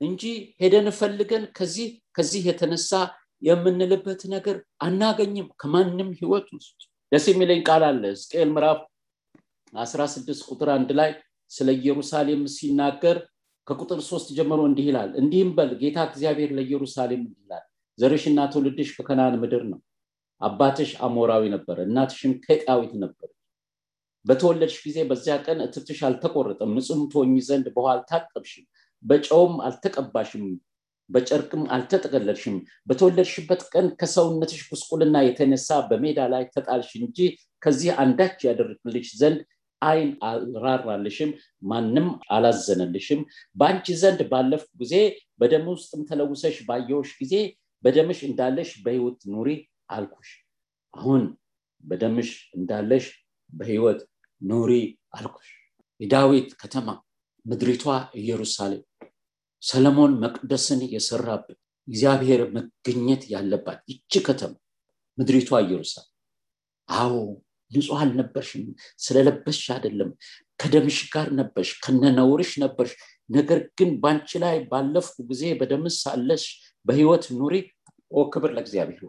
እንጂ 0.00 0.22
ሄደን 0.60 0.88
ፈልገን 0.98 1.44
ከዚህ 1.56 1.86
ከዚህ 2.16 2.42
የተነሳ 2.48 2.90
የምንልበት 3.42 4.20
ነገር 4.34 4.56
አናገኝም 4.80 5.48
ከማንም 5.60 6.10
ህይወት 6.20 6.46
ውስጥ። 6.56 6.78
ደስ 7.12 7.24
የሚለኝ 7.30 7.60
ቃል 7.68 7.82
አለ 7.88 8.02
ሕዝቅኤል 8.12 8.50
ምዕራፍ 8.54 8.80
16 9.72 10.44
ቁጥር 10.48 10.68
አንድ 10.76 10.90
ላይ 10.98 11.10
ስለ 11.50 11.68
ኢየሩሳሌም 11.78 12.42
ሲናገር 12.54 13.16
ከቁጥር 13.66 14.00
ሶስት 14.08 14.28
ጀምሮ 14.36 14.60
እንዲህ 14.68 14.86
ይላል 14.88 15.10
እንዲህም 15.20 15.50
በል 15.56 15.70
ጌታ 15.82 15.98
እግዚአብሔር 16.08 16.50
ለኢየሩሳሌም 16.56 17.22
እንዲህ 17.22 17.40
ይላል 17.44 17.64
ዘርሽና 17.98 18.40
ትውልድሽ 18.52 18.90
ከከናን 18.96 19.36
ምድር 19.42 19.62
ነው። 19.70 19.80
አባትሽ 20.40 20.90
አሞራዊ 21.06 21.44
ነበር 21.54 21.76
እናትሽም 21.84 22.32
ኬጣዊት 22.46 22.92
ነበር። 23.02 23.28
በተወለድሽ 24.24 24.76
ጊዜ 24.86 24.98
በዚያ 25.08 25.34
ቀን 25.46 25.58
እትብትሽ 25.64 25.98
አልተቆረጠም 26.08 26.70
ንጹም 26.76 27.02
ትሆኝ 27.12 27.32
ዘንድ 27.48 27.66
በውሃ 27.74 27.90
አልታጠብሽም 27.94 28.64
በጨውም 29.04 29.54
አልተቀባሽም 29.66 30.44
በጨርቅም 31.10 31.64
አልተጠቀለልሽም። 31.74 32.54
በተወለድሽበት 32.88 33.62
ቀን 33.72 33.86
ከሰውነትሽ 34.00 34.60
ጉስቁልና 34.70 35.16
የተነሳ 35.26 35.78
በሜዳ 35.90 36.20
ላይ 36.32 36.44
ተጣልሽ 36.54 36.92
እንጂ 37.00 37.18
ከዚህ 37.62 37.90
አንዳች 38.02 38.38
ያደርግልሽ 38.48 39.08
ዘንድ 39.20 39.40
አይን 39.82 40.10
አልራራልሽም 40.28 41.30
ማንም 41.62 42.06
አላዘነልሽም። 42.30 43.20
በአንቺ 43.56 43.96
ዘንድ 44.02 44.20
ባለፍኩ 44.30 44.70
ጊዜ 44.82 44.94
በደም 45.40 45.66
ውስጥም 45.72 46.02
ተለውሰሽ 46.10 46.56
ባየውሽ 46.68 47.10
ጊዜ 47.20 47.34
በደምሽ 47.84 48.20
እንዳለሽ 48.28 48.70
በህይወት 48.84 49.20
ኑሪ 49.32 49.50
አልኩሽ። 49.90 50.30
አሁን 50.94 51.22
በደምሽ 51.84 52.30
እንዳለሽ 52.58 53.06
በህይወት 53.52 54.00
ኑሪ 54.40 54.72
አልኩሽ። 55.16 55.50
የዳዊት 56.00 56.48
ከተማ 56.62 56.88
ምድሪቷ 57.46 57.84
ኢየሩሳሌም። 58.20 58.82
ሰለሞን 59.62 60.12
መቅደስን 60.22 60.80
የሰራበት 60.94 61.58
እግዚአብሔር 61.88 62.40
መገኘት 62.56 63.22
ያለባት 63.32 63.80
ይቺ 63.90 64.12
ከተማ 64.26 64.52
ምድሪቷ 65.18 65.50
ኢየሩሳሌም። 65.64 66.10
አዎ 66.88 67.12
ንጹህ 67.74 68.00
አልነበርሽም 68.00 68.64
ስለለበስሽ 69.00 69.66
አይደለም። 69.74 70.10
ከደምሽ 70.60 70.98
ጋር 71.14 71.28
ነበርሽ 71.38 71.70
ከነነውርሽ 71.84 72.52
ነበርሽ። 72.64 72.92
ነገር 73.30 73.58
ግን 73.78 73.90
በአንቺ 74.02 74.30
ላይ 74.44 74.56
ባለፍኩ 74.70 75.16
ጊዜ 75.30 75.42
በደምስ 75.60 75.96
ሳለሽ 76.04 76.44
በህይወት 76.86 77.24
ኑሪ። 77.38 77.54
ኦ 78.10 78.22
ክብር 78.32 78.50
ለእግዚአብሔር! 78.56 79.02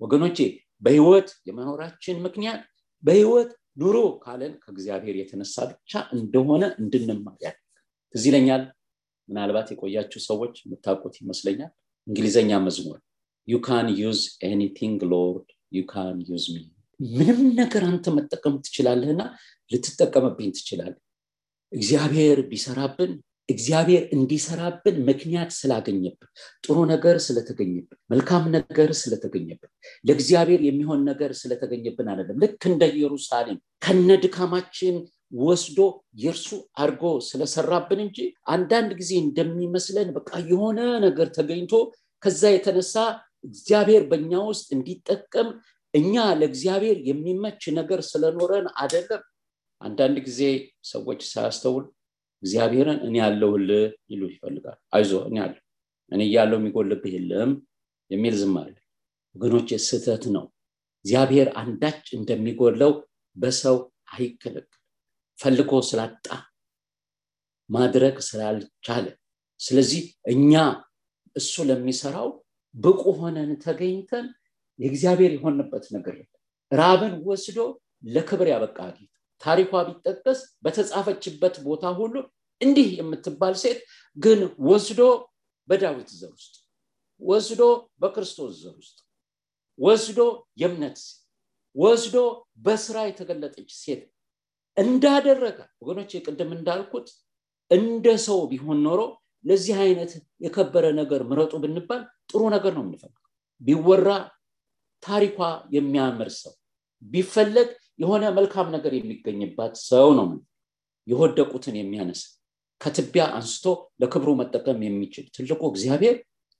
ወገኖቼ 0.00 0.38
በህይወት 0.82 1.28
የመኖራችን 1.48 2.16
ምክንያት 2.26 2.60
በህይወት 3.02 3.50
ኑሮ 3.76 3.96
ካለን 4.22 4.52
ከእግዚአብሔር 4.62 5.16
የተነሳ 5.18 5.56
ብቻ 5.70 5.92
እንደሆነ 6.16 6.62
እንድንማር 6.80 7.36
ያደርጋል 7.38 7.82
ትዝ 8.14 8.24
ይለኛል። 8.28 8.62
ምናልባት 9.28 9.68
የቆያችሁ 9.72 10.20
ሰዎች 10.26 10.54
የምታውቁት 10.64 11.14
ይመስለኛል። 11.22 11.72
እንግሊዘኛ 12.06 12.50
መዝሙር። 12.66 12.98
you 13.48 13.56
can 13.66 13.88
use 14.00 14.20
anything 14.48 15.00
Lord 15.10 15.48
you 15.72 15.82
can 15.88 16.16
use 16.28 16.44
me 16.54 16.58
ምንም 17.00 17.40
ነገር 17.58 17.82
አንተ 17.88 18.12
መጠቀም 18.16 18.54
ትችላለህና 18.64 19.22
ልትጠቀምብኝ 19.70 20.50
ትችላለህ። 20.56 21.00
እግዚአብሔር 21.72 22.38
ቢሰራብን 22.50 23.12
እግዚአብሔር 23.48 24.04
እንዲሰራብን 24.14 24.96
ምክንያት 25.08 25.50
ስላገኘብን 25.56 26.28
ጥሩ 26.64 26.76
ነገር 26.92 27.16
ስለተገኘብን 27.26 27.82
መልካም 28.10 28.44
ነገር 28.56 28.90
ስለተገኘብን 29.00 29.70
ለእግዚአብሔር 30.04 30.62
የሚሆን 30.66 31.02
ነገር 31.10 31.32
ስለተገኘብን 31.40 32.08
አይደለም። 32.12 32.40
ልክ 32.44 32.64
እንደ 32.70 32.82
ኢየሩሳሌም 32.92 33.58
ከነ 33.84 34.08
ድካማችን 34.24 34.96
ወስዶ 35.40 35.78
የእርሱ 36.20 36.48
አድርጎ 36.78 37.04
ስለሰራብን 37.28 38.00
እንጂ 38.06 38.18
አንዳንድ 38.54 38.90
ጊዜ 39.00 39.12
እንደሚመስለን 39.22 40.10
በቃ 40.16 40.30
የሆነ 40.50 40.78
ነገር 41.06 41.30
ተገኝቶ 41.38 41.72
ከዛ 42.22 42.42
የተነሳ 42.52 42.94
እግዚአብሔር 43.48 44.04
በእኛ 44.10 44.32
ውስጥ 44.48 44.68
እንዲጠቀም 44.76 45.48
እኛ 45.96 46.12
ለእግዚአብሔር 46.38 46.98
የሚመች 47.08 47.62
ነገር 47.78 48.00
ስለኖረን 48.08 48.66
አደለም 48.82 49.22
አንዳንድ 49.80 50.16
ጊዜ 50.26 50.40
ሰዎች 50.90 51.20
ሳያስተውል 51.30 51.84
እግዚአብሔርን 52.42 52.98
እኔ 53.06 53.14
ያለሁልህ 53.22 53.84
ይሉ 54.12 54.22
ይፈልጋል 54.32 54.78
አይዞ 54.92 55.12
እኔ 55.28 55.36
ያለሁ 55.42 55.60
እኔ 56.12 56.20
እያለው 56.28 56.58
የሚጎልብህ 56.60 57.12
የለም 57.16 57.52
የሚል 58.10 58.34
አለ። 58.60 58.74
ወገኖች 59.34 59.70
ስህተት 59.86 60.24
ነው። 60.36 60.44
እግዚአብሔር 61.04 61.48
አንዳች 61.60 62.04
እንደሚጎለው 62.18 62.92
በሰው 63.36 63.76
አይገለግል 64.12 64.80
ፈልጎ 65.38 65.72
ስላጣ 65.88 66.26
ማድረግ 67.70 68.16
ስላልቻለ። 68.28 69.06
ስለዚህ 69.60 70.02
እኛ 70.32 70.52
እሱ 71.36 71.64
ለሚሰራው 71.68 72.28
ብቁ 72.74 73.02
ሆነን 73.18 73.50
ተገኝተን 73.64 74.26
የእግዚአብሔር 74.78 75.32
የሆንበት 75.36 75.84
ነገር 75.96 76.16
ራብን 76.72 77.14
ወስዶ 77.26 77.58
ለክብር 78.08 78.48
ያበቃ 78.52 78.78
ጌታ። 78.96 79.12
ታሪኳ 79.42 79.72
ቢጠቀስ 79.88 80.40
በተጻፈችበት 80.64 81.54
ቦታ 81.66 81.86
ሁሉ 81.98 82.14
እንዲህ 82.60 82.88
የምትባል 82.98 83.54
ሴት 83.62 83.78
ግን 84.16 84.40
ወስዶ 84.68 85.00
በዳዊት 85.68 86.10
ዘር 86.18 86.32
ውስጥ 86.36 86.54
ወስዶ 87.22 87.62
በክርስቶስ 88.00 88.52
ዘር 88.62 88.74
ውስጥ 88.80 88.96
ወስዶ 89.78 90.20
የእምነት 90.60 90.96
ሴት 91.02 91.22
ወስዶ 91.76 92.16
በስራ 92.64 92.98
የተገለጠች 93.06 93.70
ሴት 93.80 94.02
እንዳደረገ 94.76 95.58
ወገኖች 95.82 96.12
ቅድም 96.24 96.50
እንዳልኩት 96.56 97.08
እንደ 97.70 98.06
ሰው 98.26 98.38
ቢሆን 98.50 98.78
ኖሮ 98.86 99.00
ለዚህ 99.44 99.76
አይነት 99.84 100.12
የከበረ 100.44 100.86
ነገር 101.00 101.20
ምረጡ 101.30 101.52
ብንባል 101.62 102.00
ጥሩ 102.30 102.42
ነገር 102.54 102.72
ነው 102.76 102.82
የምንፈልገው። 102.84 103.22
ቢወራ 103.60 104.08
ታሪኳ 105.02 105.38
የሚያምር 105.76 106.30
ሰው 106.38 106.54
ቢፈለግ 107.02 107.68
የሆነ 107.98 108.24
መልካም 108.38 108.68
ነገር 108.74 108.92
የሚገኝባት 108.96 109.74
ሰው 109.88 110.08
ነው 110.18 110.26
የወደቁትን 111.06 111.76
የሚያነሳ 111.80 112.22
ከትቢያ 112.80 113.24
አንስቶ 113.36 113.66
ለክብሩ 114.02 114.30
መጠቀም 114.40 114.80
የሚችል 114.86 115.26
ትልቁ 115.36 115.60
እግዚአብሔር 115.72 116.16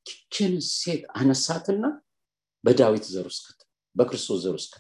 ይችን 0.07 0.53
ሴት 0.73 1.03
አነሳትና 1.19 1.85
በዳዊት 2.65 3.07
ዘር 3.15 3.27
ውስጥ 3.31 3.47
በክርስቶስ 3.97 4.39
ዘር 4.45 4.55
ውስጥ 4.59 4.73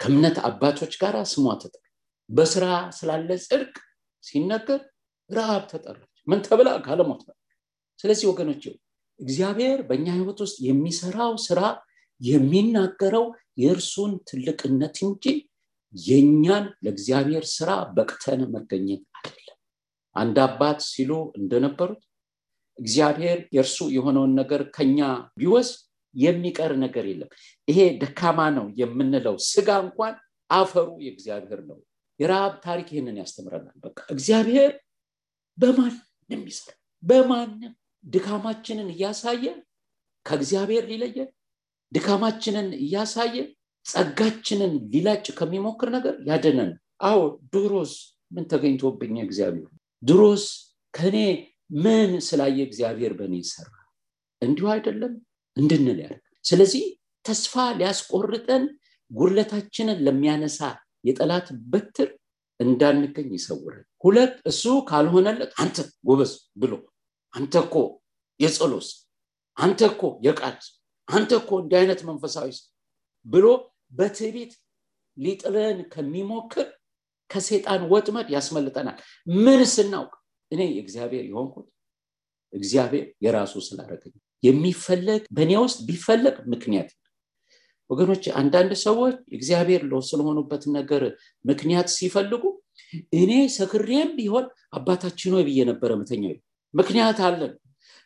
ከእምነት 0.00 0.36
አባቶች 0.48 0.94
ጋር 1.02 1.16
ስሟ 1.32 1.46
ተጠራ 1.62 1.82
በስራ 2.30 2.66
ስላለ 2.98 3.30
ጽድቅ 3.44 3.74
ሲነገር 4.24 4.80
ረሃብ 5.30 5.62
ተጠራች። 5.70 6.12
ምን 6.28 6.40
ተብላ? 6.46 6.68
ካለሞት 6.86 7.20
ስለዚህ 8.00 8.26
ወገኖች 8.30 8.62
እግዚአብሔር 9.20 9.78
በእኛ 9.88 10.06
ህይወት 10.16 10.38
ውስጥ 10.44 10.56
የሚሰራው 10.68 11.32
ስራ 11.46 11.60
የሚናገረው 12.20 13.24
የእርሱን 13.58 14.12
ትልቅነት 14.28 14.96
እንጂ 15.06 15.24
የእኛን 15.94 16.64
ለእግዚአብሔር 16.84 17.44
ስራ 17.52 17.70
በቅተን 17.96 18.40
መገኘት 18.54 19.02
አይደለም። 19.18 19.58
አንድ 20.16 20.36
አባት 20.44 20.78
ሲሉ 20.90 21.10
እንደነበሩት 21.38 22.02
እግዚአብሔር 22.78 23.38
የእርሱ 23.54 23.78
የሆነውን 23.94 24.32
ነገር 24.40 24.62
ከኛ 24.76 24.98
ቢወስድ 25.38 25.78
የሚቀር 26.14 26.72
ነገር 26.82 27.04
የለም። 27.10 27.30
ይሄ 27.68 27.78
ደካማ 28.02 28.40
ነው 28.56 28.66
የምንለው 28.80 29.36
ስጋ 29.48 29.68
እንኳን 29.84 30.14
አፈሩ 30.50 30.88
የእግዚአብሔር 31.04 31.60
ነው። 31.70 31.78
የረሃብ 32.20 32.52
ታሪክ 32.66 32.88
ይህንን 32.92 33.16
ያስተምረናል። 33.20 33.76
በቃ 33.84 33.98
እግዚአብሔር 34.14 34.72
በማንም 35.58 36.42
ይሰራ 36.46 36.74
በማንም 37.02 37.72
ድካማችንን 38.04 38.88
እያሳየ 38.94 39.44
ከእግዚአብሔር 40.26 40.84
ሊለየን 40.90 41.28
ድካማችንን 41.92 42.68
እያሳየ 42.78 43.36
ጸጋችንን 43.86 44.72
ሊላጭ 44.92 45.26
ከሚሞክር 45.38 45.88
ነገር 45.96 46.14
ያደነን 46.28 46.70
አዎ 47.02 47.18
ድሮስ 47.52 47.92
ምን 48.30 48.44
ተገኝቶብኝ 48.52 49.16
እግዚአብሔር? 49.24 49.68
ድሮስ 50.02 50.44
ከኔ 50.94 51.16
ምን 51.84 52.10
ስላየ 52.28 52.58
እግዚአብሔር 52.68 53.12
በእኔ 53.18 53.34
ይሰራ? 53.42 53.70
እንዲሁ 54.42 54.66
አይደለም 54.74 55.12
እንድንል 55.56 55.98
ያደርግ 56.04 56.22
ስለዚህ 56.44 56.84
ተስፋ 57.24 57.54
ሊያስቆርጠን 57.78 58.64
ጉርለታችንን 59.10 59.98
ለሚያነሳ 60.06 60.58
የጠላት 61.04 61.46
በትር 61.72 62.08
እንዳንገኝ 62.60 63.28
ይሰውረን። 63.36 63.86
ሁለት 64.04 64.34
እሱ 64.50 64.62
ካልሆነለት 64.90 65.52
አንተ 65.62 65.76
ጎበዝ 66.08 66.32
ብሎ 66.60 66.72
አንተ 67.34 67.54
እኮ 67.64 67.74
የጸሎስ 68.40 68.88
አንተ 69.56 69.80
እኮ 69.90 70.02
የቃል 70.26 70.56
አንተ 71.08 71.30
እኮ 71.40 71.50
እንዲህ 71.62 71.78
አይነት 71.80 72.00
መንፈሳዊ 72.08 72.50
ብሎ 73.26 73.46
በትዕቢት 73.92 74.52
ሊጥለን 75.16 75.78
ከሚሞክር 75.92 76.66
ከሴጣን 77.30 77.82
ወጥመድ 77.92 78.28
ያስመልጠናል። 78.34 78.98
ምን 79.36 79.60
ስናውቅ? 79.72 80.12
እኔ 80.50 80.60
እግዚአብሔር 80.82 81.24
የሆንኩት 81.28 81.66
እግዚአብሔር 82.52 83.06
የራሱ 83.24 83.54
ስላደረገኝ 83.66 84.14
የሚፈለግ 84.42 85.22
በእኔ 85.36 85.52
ውስጥ 85.64 85.78
ቢፈለግ 85.88 86.36
ምክንያት 86.52 86.90
ወገኖች 87.90 88.24
አንዳንድ 88.40 88.72
ሰዎች 88.84 89.16
እግዚአብሔር 89.36 89.82
ስለሆኑበት 90.08 90.62
ነገር 90.76 91.02
ምክንያት 91.44 91.88
ሲፈልጉ 91.96 92.44
እኔ 93.14 93.32
ሰክሬም 93.56 94.10
ቢሆን 94.18 94.46
አባታችን 94.72 95.34
ሆይ 95.36 95.44
ብዬ 95.48 95.60
ነበረ 95.70 95.90
ምተኛ 96.00 96.24
ምክንያት 96.74 97.18
አለን። 97.26 97.52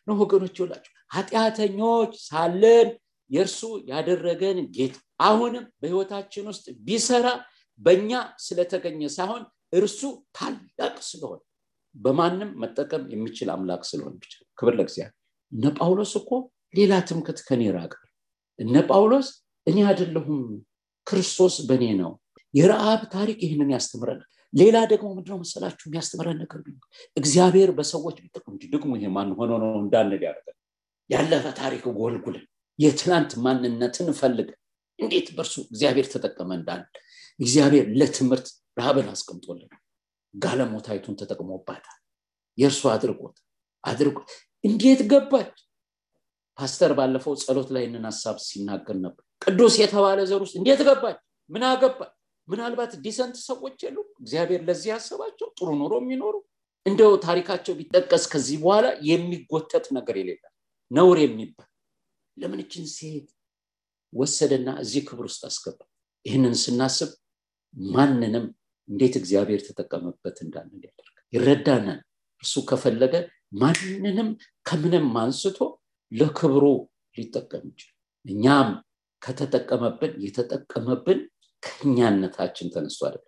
ነው 0.06 0.14
ወገኖች 0.22 0.56
ይላቸው 0.60 0.92
ኃጢአተኞች 1.11 2.12
ሳለን 2.27 2.88
የእርሱ 3.31 3.61
ያደረገን 3.90 4.59
ጌታ 4.77 4.96
አሁንም 5.20 5.64
በህይወታችን 5.81 6.44
ውስጥ 6.51 6.66
ቢሰራ 6.87 7.27
በእኛ 7.81 8.12
ስለተገኘ 8.44 9.01
ሳይሆን 9.16 9.42
እርሱ 9.73 10.01
ታላቅ 10.37 10.94
ስለሆነ 11.11 11.40
በማንም 11.94 12.51
መጠቀም 12.62 13.05
የሚችል 13.12 13.49
አምላክ 13.55 13.83
ስለሆነ 13.90 14.14
ብቻ 14.23 14.33
ክብር 14.59 14.75
ለእግዚአብሔር። 14.79 15.14
እነ 15.53 15.64
ጳውሎስ 15.79 16.12
እኮ 16.20 16.31
ሌላ 16.75 16.92
ትምክት 17.09 17.38
ከኔ 17.46 17.62
ራቅ 17.77 17.92
እነ 18.59 18.75
ጳውሎስ 18.90 19.29
እኔ 19.66 19.79
አይደለሁም 19.88 20.40
ክርስቶስ 21.07 21.55
በእኔ 21.68 21.85
ነው። 22.01 22.12
የረአብ 22.55 23.01
ታሪክ 23.14 23.38
ይህንን 23.44 23.70
ያስተምረናል። 23.75 24.29
ሌላ 24.53 24.77
ደግሞ 24.92 25.09
ምንድነው 25.16 25.38
መሰላችሁ 25.42 25.85
የሚያስተምረን 25.88 26.38
ነገር? 26.42 26.61
እግዚአብሔር 27.16 27.70
በሰዎች 27.77 28.16
ቢጠቅም 28.25 28.55
ደግሞ 28.75 28.90
ይሄ 28.99 29.09
ማን 29.16 29.29
ሆኖ 29.38 29.51
ነው 29.64 29.75
እንዳንል 29.83 30.23
ያደርጋል 30.27 30.57
ያለፈ 31.11 31.46
ታሪክ 31.61 31.85
ጎልጉልን 31.99 32.44
የትላንት 32.79 33.33
ማንነትን 33.44 34.09
ፈልገን 34.21 34.58
እንዴት 34.98 35.29
በእርሱ 35.37 35.54
እግዚአብሔር 35.67 36.06
ተጠቀመ 36.13 36.50
እንዳል 36.58 36.83
እግዚአብሔር 37.40 37.87
ለትምህርት 37.98 38.46
ረሃብን 38.79 39.08
አስቀምጦልን። 39.13 39.71
ጋለሞታይቱን 40.35 41.15
ተጠቅሞባታል። 41.21 41.96
የእርሱ 42.58 42.83
አድርጎት 42.92 43.37
አድርጎ 43.85 44.17
እንዴት 44.65 45.00
ገባች? 45.13 45.52
ፓስተር 46.58 46.92
ባለፈው 46.98 47.35
ጸሎት 47.42 47.69
ላይ 47.75 47.83
ይህንን 47.87 48.04
ሀሳብ 48.11 48.37
ሲናገር 48.46 48.96
ነበር። 49.04 49.25
ቅዱስ 49.42 49.75
የተባለ 49.83 50.19
ዘር 50.31 50.40
ውስጥ 50.46 50.54
እንዴት 50.61 50.81
ገባች? 50.88 51.19
ምን 51.50 51.63
አገባች? 51.69 52.13
ምናልባት 52.48 52.92
decent 53.04 53.37
ሰዎች 53.48 53.77
የሉ? 53.87 53.96
እግዚአብሔር 54.23 54.61
ለዚህ 54.69 54.88
ያሰባቸው 54.94 55.48
ጥሩ 55.58 55.69
ኑሮ 55.81 55.92
የሚኖሩ? 56.02 56.35
እንደው 56.87 57.13
ታሪካቸው 57.25 57.75
ቢጠቀስ 57.79 58.25
ከዚህ 58.33 58.56
በኋላ 58.63 58.87
የሚጎተት 59.08 59.87
ነገር 59.96 60.17
የሌለ 60.21 60.42
ነውር 60.90 61.18
የሚባል። 61.24 61.68
ለምን 62.37 62.60
ይችን 62.60 62.85
ሴት 62.94 63.28
ወሰደና 64.12 64.68
እዚህ 64.82 65.02
ክብር 65.08 65.24
ውስጥ 65.28 65.42
አስገባ? 65.48 65.80
ይህንን 66.26 66.54
ስናስብ 66.62 67.10
ማንንም 67.74 68.46
እንዴት 68.88 69.14
እግዚአብሔር 69.20 69.60
ተጠቀመበት 69.68 70.36
እንዳንል 70.44 70.82
ያደርግ? 70.86 71.16
ይረዳናል። 71.32 72.00
እርሱ 72.42 72.54
ከፈለገ 72.68 73.14
ማንንም 73.60 74.28
ከምንም 74.66 75.06
አንስቶ 75.22 75.58
ለክብሩ 76.12 76.64
ሊጠቀም 77.16 77.64
ይችላል። 77.70 77.96
እኛም 78.24 78.70
ከተጠቀመብን 79.22 80.12
የተጠቀመብን 80.24 81.20
ከእኛነታችን 81.62 82.68
ተነስቶ 82.74 83.00
አይደለም 83.08 83.26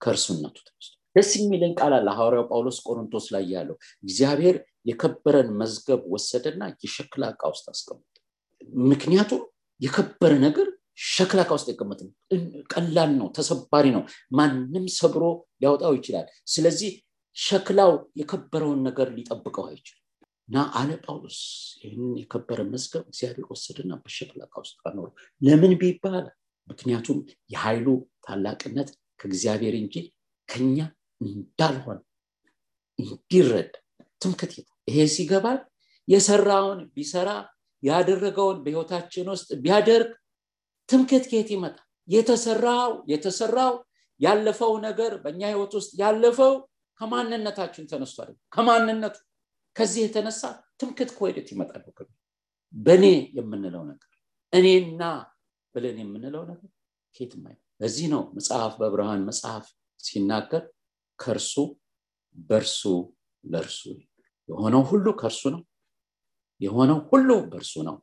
ከእርሱነቱ 0.00 0.56
ተነስቶ 0.66 0.92
ደስ 1.16 1.30
የሚልን 1.38 1.72
ቃል 1.78 1.92
አለ 1.96 2.08
ሐዋርያው 2.18 2.44
ጳውሎስ 2.50 2.78
ቆሮንቶስ 2.86 3.26
ላይ 3.34 3.44
ያለው 3.54 3.76
እግዚአብሔር 4.04 4.56
የከበረን 4.90 5.48
መዝገብ 5.60 6.02
ወሰደና 6.12 6.62
የሸክላ 6.84 7.24
እቃ 7.34 7.42
ውስጥ 7.52 7.66
አስቀምጠ 7.72 8.06
ምክንያቱም 8.90 9.42
የከበረ 9.80 10.32
ነገር 10.46 10.68
ሸክላ 11.08 11.40
ዕቃ 11.44 11.52
ውስጥ 11.56 11.68
የቀመጥ 11.72 12.00
ቀላል 12.72 13.10
ነው 13.20 13.28
ተሰባሪ 13.36 13.86
ነው። 13.94 14.02
ማንም 14.38 14.84
ሰብሮ 14.96 15.22
ሊያወጣው 15.60 15.94
ይችላል። 15.98 16.26
ስለዚህ 16.52 16.90
ሸክላው 17.36 17.92
የከበረውን 18.20 18.80
ነገር 18.88 19.08
ሊጠብቀው 19.16 19.64
አይችልም። 19.68 19.96
እና 20.48 20.62
አለ 20.78 20.90
ጳውሎስ 21.04 21.38
ይህንን 21.80 22.14
የከበረ 22.20 22.60
መዝገብ 22.70 23.04
እግዚአብሔር 23.10 23.46
ወሰድና 23.50 23.92
በሸክላ 24.02 24.40
ዕቃ 24.48 24.56
ውስጥ 24.64 24.78
አኖሩ 24.88 25.08
ለምን 25.40 25.72
ቢባል 25.82 26.26
ምክንያቱም 26.68 27.18
የኃይሉ 27.52 27.86
ታላቅነት 28.26 28.88
ከእግዚአብሔር 29.20 29.74
እንጂ 29.80 29.94
ከኛ 30.48 30.78
እንዳልሆነ 31.20 31.98
እንዲረዳ 32.98 33.72
ትምክት 34.22 34.52
ይሄ 34.88 34.98
ሲገባል 35.14 35.58
የሰራውን 36.08 36.80
ቢሰራ 36.94 37.30
ያደረገውን 37.82 38.58
በህይወታችን 38.64 39.26
ውስጥ 39.34 39.50
ቢያደርግ 39.64 40.10
ትምክት 40.88 41.24
ከየት 41.30 41.50
ይመጣል? 41.54 41.86
የተሰራው 42.08 42.92
የተሰራው 43.12 43.74
ያለፈው 44.20 44.72
ነገር 44.86 45.12
በእኛ 45.24 45.42
ህይወት 45.52 45.72
ውስጥ 45.78 45.90
ያለፈው 46.02 46.52
ከማንነታችን 47.00 47.84
ተነስቷል 47.92 48.30
ከማንነቱ 48.54 49.16
ከዚህ 49.76 50.00
የተነሳ 50.04 50.40
ትምክት 50.80 51.10
ከወደት 51.16 51.48
ይመጣል? 51.54 51.82
በእኔ 52.74 53.04
የምንለው 53.38 53.82
ነገር 53.90 54.10
እኔና 54.52 55.02
ብለን 55.74 55.98
የምንለው 56.02 56.42
ነገር 56.50 56.70
ከየትም 57.14 57.44
አይ 57.48 57.56
ለዚህ 57.82 58.06
ነው 58.14 58.22
መጽሐፍ 58.36 58.72
በብርሃን 58.80 59.22
መጽሐፍ 59.30 59.64
ሲናገር 60.00 60.62
ከእርሱ 61.20 61.54
በእርሱ 62.48 62.80
ለእርሱ 63.44 63.80
የሆነው 64.48 64.82
ሁሉ 64.90 65.06
ከእርሱ 65.20 65.42
ነው። 65.54 65.62
የሆነው 66.60 66.98
ሁሉ 67.10 67.28
በእርሱ 67.50 67.74
ነው። 67.88 67.96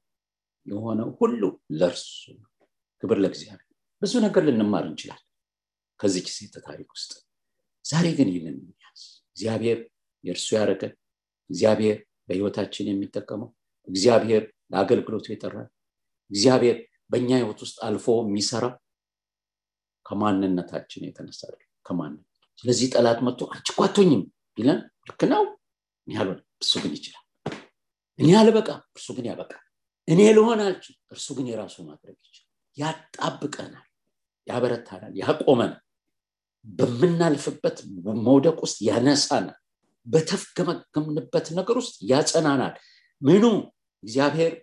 የሆነው 0.66 1.10
ሁሉ 1.20 1.42
ለእርሱ 1.80 2.08
ነው። 2.36 2.48
ክብር 3.04 3.18
ለእግዚአብሔር። 3.24 3.64
ብዙ 4.02 4.14
ነገር 4.26 4.44
ልንማር 4.48 4.86
እንችላል 4.90 5.22
ከዚች 6.00 6.28
ሴት 6.36 6.56
ታሪክ 6.66 6.90
ውስጥ። 6.96 7.12
ዛሬ 7.86 8.06
ግን 8.18 8.30
ይህንን 8.34 8.56
ያዝ 8.84 9.02
እግዚአብሔር 9.30 9.80
የእርሱ 10.24 10.48
ያደረገ 10.58 10.84
እግዚአብሔር 11.50 11.98
በህይወታችን 12.28 12.90
የሚጠቀመው 12.90 13.50
እግዚአብሔር 13.88 14.44
ለአገልግሎቱ 14.72 15.26
የጠራል 15.32 15.68
እግዚአብሔር 16.32 16.78
በእኛ 17.12 17.30
ህይወት 17.40 17.60
ውስጥ 17.66 17.78
አልፎ 17.88 18.16
የሚሰራ 18.24 18.66
ከማንነታችን 20.06 21.06
የተነሳ 21.08 21.42
ከማንነት 21.86 22.27
ስለዚህ 22.60 22.88
ጠላት 22.94 23.20
መጥቶ 23.26 23.42
አንቺ 23.54 23.68
ቋቶኝም 23.78 24.22
ቢለን 24.58 24.80
ልክ 25.10 25.22
ነው። 25.32 25.44
እኔ 26.08 26.14
እሱ 26.62 26.74
ግን 26.84 26.94
ይችላል። 26.98 27.24
እኔ 28.20 28.30
አልበቃ 28.40 28.68
እርሱ 28.96 29.08
ግን 29.18 29.26
ያበቃል። 29.30 29.64
እኔ 30.08 30.20
ልሆን 30.38 30.60
አልችል 30.64 30.96
እርሱ 31.14 31.28
ግን 31.38 31.48
የራሱ 31.52 31.76
ማድረግ 31.88 32.16
ይችላል። 32.22 32.44
ያጣብቀናል 32.78 33.86
ያበረታናል 34.48 35.14
ያቆመናል። 35.22 35.82
በምናልፍበት 36.66 37.78
መውደቅ 38.26 38.58
ውስጥ 38.66 38.78
ያነሳናል። 38.88 39.58
በተፍገመገምንበት 40.08 41.48
ነገር 41.58 41.76
ውስጥ 41.82 41.96
ያጸናናል። 42.12 42.74
ምኑ? 43.22 43.44
እግዚአብሔር 44.04 44.54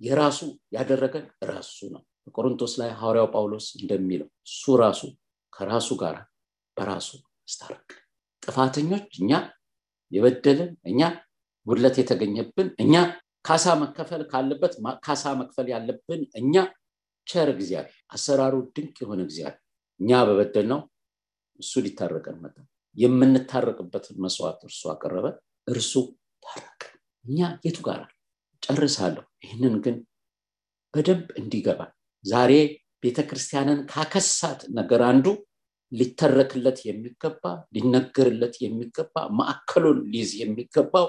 የራሱ 0.00 0.38
ያደረገን 0.72 1.24
ራሱ 1.50 1.78
ነው። 1.94 2.02
በቆሮንቶስ 2.26 2.72
ላይ 2.80 2.90
ሐዋርያው 3.00 3.28
ጳውሎስ 3.34 3.66
እንደሚለው 3.78 4.28
እሱ 4.48 4.62
ራሱ 4.82 5.00
ከራሱ 5.52 5.88
ጋር 6.02 6.16
በራሱ 6.76 7.08
አስታረቅ 7.48 7.88
ጥፋተኞች 8.42 9.08
እኛ 9.22 9.32
የበደልን 10.12 10.72
እኛ 10.90 11.00
ጉድለት 11.66 11.96
የተገኘብን 12.00 12.68
እኛ 12.82 12.94
ካሳ 13.44 13.66
መከፈል 13.80 14.22
ካለበት 14.30 14.74
ካሳ 15.06 15.24
መክፈል 15.40 15.66
ያለብን 15.72 16.22
እኛ 16.40 16.54
ቸር 17.26 17.48
እግዚአብሔር 17.54 17.86
አሰራሩ 18.14 18.54
ድንቅ 18.74 18.96
የሆነ 19.02 19.20
እግዚአብሔር 19.26 19.60
እኛ 20.00 20.10
በበደል 20.28 20.66
ነው 20.72 20.80
እሱ 21.60 21.72
ሊታረቀን 21.84 22.36
መጣ። 22.42 22.56
የምንታረቅበትን 22.96 24.16
መስዋዕት 24.24 24.60
እርሱ 24.68 24.82
አቀረበ 24.92 25.26
እርሱ 25.66 25.92
ታረቀ። 26.42 26.82
እኛ 27.24 27.38
የቱ 27.66 27.78
ጋር 27.88 28.00
ጨርሳለሁ። 28.62 29.24
ይህንን 29.44 29.74
ግን 29.84 29.96
በደንብ 30.94 31.26
እንዲገባ 31.40 31.80
ዛሬ 32.24 32.52
ቤተክርስቲያንን 33.02 33.80
ካከሳት 33.90 34.60
ነገር 34.78 35.00
አንዱ 35.10 35.26
ሊተረክለት 35.92 36.78
የሚገባ 36.88 37.42
ሊነገርለት 37.74 38.54
የሚገባ 38.64 39.14
ማዕከሉን 39.38 39.98
ሊይዝ 40.12 40.32
የሚገባው 40.40 41.06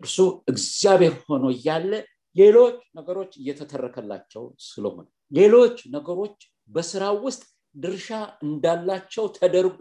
እርሱ 0.00 0.18
እግዚአብሔር 0.52 1.14
ሆኖ 1.26 1.44
እያለ 1.56 1.92
ሌሎች 2.36 2.78
ነገሮች 2.98 3.32
እየተተረከላቸው 3.40 4.44
ስለሆነ 4.68 5.06
ሌሎች 5.32 5.76
ነገሮች 5.96 6.36
በስራው 6.70 7.16
ውስጥ 7.26 7.42
ድርሻ 7.76 8.08
እንዳላቸው 8.46 9.24
ተደርጎ 9.36 9.80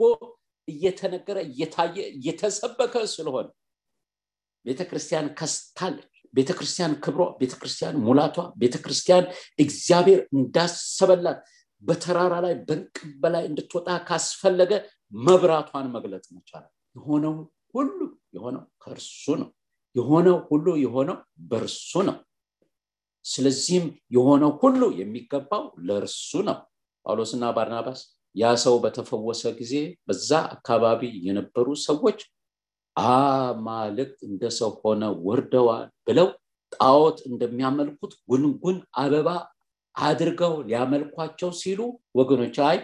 እየተነገረ 0.67 1.37
እየታየ 1.49 1.95
እየተሰበከ 2.17 2.93
ስለሆነ 3.13 3.47
ቤተክርስቲያን 4.65 5.27
ከስታለች 5.39 6.07
ቤተክርስቲያን 6.33 6.93
ክብሯ 7.05 7.23
ቤተክርስቲያን 7.41 7.95
ሙላቷ 8.05 8.35
ቤተክርስቲያን 8.61 9.25
እግዚአብሔር 9.59 10.21
እንዳሰበላት 10.35 11.39
በተራራ 11.83 12.33
ላይ 12.45 12.53
በንቅብ 12.67 13.09
በላይ 13.21 13.43
እንድትወጣ 13.49 13.89
ካስፈለገ 14.07 14.71
መብራቷን 15.21 15.87
መግለጽ 15.95 16.25
መቻል 16.35 16.65
የሆነው 16.95 17.35
ሁሉ 17.75 17.99
የሆነው 18.35 18.63
ከእርሱ 18.83 19.25
ነው። 19.41 19.49
የሆነው 19.95 20.37
ሁሉ 20.49 20.67
የሆነው 20.83 21.17
በእርሱ 21.49 21.91
ነው። 22.09 22.17
ስለዚህም 23.25 23.85
የሆነው 24.15 24.51
ሁሉ 24.61 24.81
የሚገባው 24.99 25.63
ለእርሱ 25.87 26.39
ነው። 26.47 26.57
ጳውሎስና 27.05 27.45
ባርናባስ 27.55 27.99
ያ 28.35 28.51
ሰው 28.63 28.75
በተፈወሰ 28.83 29.43
ጊዜ 29.59 29.73
በዛ 30.07 30.29
አካባቢ 30.55 31.01
የነበሩ 31.25 31.67
ሰዎች 31.85 32.19
አማልክት 32.95 34.19
እንደ 34.29 34.43
ሰው 34.59 34.71
ሆነ 34.81 35.03
ወርደዋል 35.25 35.85
ብለው 36.07 36.27
ጣዖት 36.71 37.17
እንደሚያመልኩት 37.29 38.13
ጉንጉን 38.29 38.77
አበባ 39.01 39.29
አድርገው 39.95 40.53
ሊያመልኳቸው 40.67 41.49
ሲሉ 41.59 41.79
ወገኖች 42.15 42.57
አይ 42.67 42.77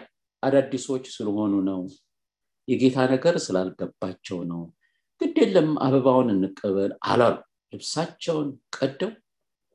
አዳዲሶች 0.44 1.06
ስለሆኑ 1.14 1.54
ነው። 1.70 1.82
የጌታ 2.68 2.98
ነገር 3.12 3.36
ስላልገባቸው 3.46 4.40
ነው። 4.52 4.62
ግድ 5.22 5.36
የለም 5.42 5.70
አበባውን 5.86 6.30
እንቀበል 6.34 6.92
አላሉ። 7.10 7.36
ልብሳቸውን 7.74 8.50
ቀደው 8.76 9.12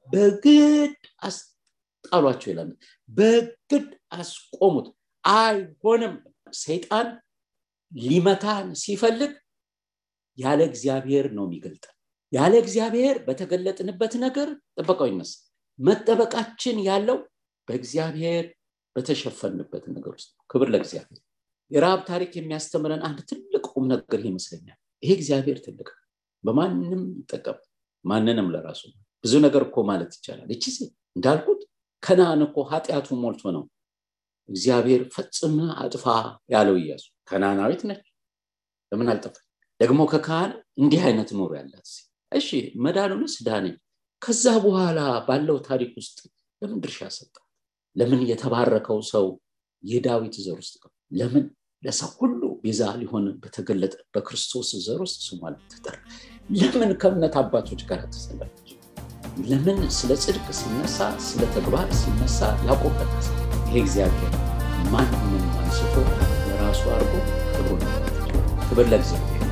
በግድ 0.09 0.95
አስጣሏቸው 1.23 2.49
ይላል። 2.53 2.71
በግድ 3.09 3.89
አስቆሙት። 4.15 4.87
አይሆንም። 5.25 6.15
ሰይጣን 6.61 7.09
ሊመታን 7.93 8.69
ሲፈልግ 8.81 9.33
ያለ 10.39 10.61
እግዚአብሔር 10.71 11.27
ነው 11.37 11.45
የሚገልጠን 11.47 11.95
ያለ 12.33 12.53
እግዚአብሔር 12.63 13.17
በተገለጥንበት 13.27 14.13
ነገር 14.25 14.49
ጥበቃው 14.77 15.09
ይነሳ 15.11 15.33
መጠበቃችን 15.79 16.77
ያለው 16.89 17.19
በእግዚአብሔር 17.69 18.45
በተሸፈንበት 18.97 19.85
ነገር 19.93 20.13
ውስጥ 20.17 20.31
ክብር 20.51 20.69
ለእግዚአብሔር። 20.73 21.21
የረሃብ 21.71 22.01
ታሪክ 22.09 22.33
የሚያስተምረን 22.39 23.03
አንድ 23.09 23.19
ትልቅ 23.31 23.65
ቁም 23.71 23.85
ነገር 23.93 24.21
ይመስለኛል። 24.29 24.79
ይሄ 25.03 25.11
እግዚአብሔር 25.19 25.59
ትልቅ 25.67 25.89
በማንም 26.45 27.03
ይጠቀም 27.21 27.59
ማንንም 28.05 28.49
ለራሱ 28.55 28.83
ብዙ 29.25 29.33
ነገር 29.45 29.63
እኮ 29.67 29.79
ማለት 29.91 30.13
ይቻላል። 30.17 30.49
እቺ 30.55 30.65
እንዳልኩት 31.17 31.61
ከናን 32.03 32.41
እኮ 32.47 32.57
ኃጢአቱ 32.71 33.09
ሞልቶ 33.23 33.43
ነው 33.57 33.65
እግዚአብሔር 34.49 35.03
ፈጽመ 35.15 35.57
አጥፋ 35.83 36.05
ያለው 36.55 36.77
እያሱ 36.81 37.05
ከናናዊት 37.29 37.83
ነች። 37.89 38.03
ለምን 38.93 39.11
አልጠፋ 39.13 39.37
ደግሞ 39.81 40.01
ከካህን 40.11 40.51
እንዲህ 40.81 41.03
አይነት 41.09 41.31
ኑሮ 41.37 41.51
ያላት 41.59 41.89
እሺ 42.33 42.49
መዳኑንስ 42.85 43.35
ዳነኝ 43.47 43.75
ከዛ 44.23 44.45
በኋላ 44.65 44.99
ባለው 45.29 45.57
ታሪክ 45.69 45.93
ውስጥ 46.01 46.19
ለምን 46.63 46.79
ድርሻ 46.85 47.09
ሰጠ 47.17 47.35
ለምን 47.97 48.21
የተባረከው 48.29 48.99
ሰው 49.11 49.27
የዳዊት 49.85 50.37
ዘር 50.45 50.59
ውስጥ 50.63 50.75
ለምን 51.13 51.45
ለሰው 51.83 52.11
ሁሉ 52.21 52.43
ቤዛ 52.65 52.83
ሊሆን 53.01 53.25
በተገለጠ 53.43 53.95
በክርስቶስ 54.15 54.69
ዘር 54.85 55.01
ውስጥ 55.05 55.19
ስሟል 55.29 55.55
ተጠራ? 55.73 55.97
ለምን 56.59 56.91
ከእምነት 57.01 57.35
አባቶች 57.41 57.81
ጋር 57.91 58.01
ተሰለፈች? 58.13 58.69
ለምን 59.51 59.79
ስለ 59.99 60.13
ጽድቅ 60.25 60.47
ሲነሳ 60.61 60.99
ስለ 61.29 61.43
ተግባር 61.57 61.89
ሲነሳ 62.01 62.39
ያዕቆብ 62.69 62.97
ይሄ 63.67 63.77
እግዚአብሔር 63.85 64.33
ማንንም 64.93 65.47
አንስቶ 65.61 65.95
ለራሱ 66.47 66.83
አድርጎ 66.95 67.15
ክብሩ 67.55 67.81
ክብር 68.67 68.87
ለእግዚአብሔር 68.93 69.52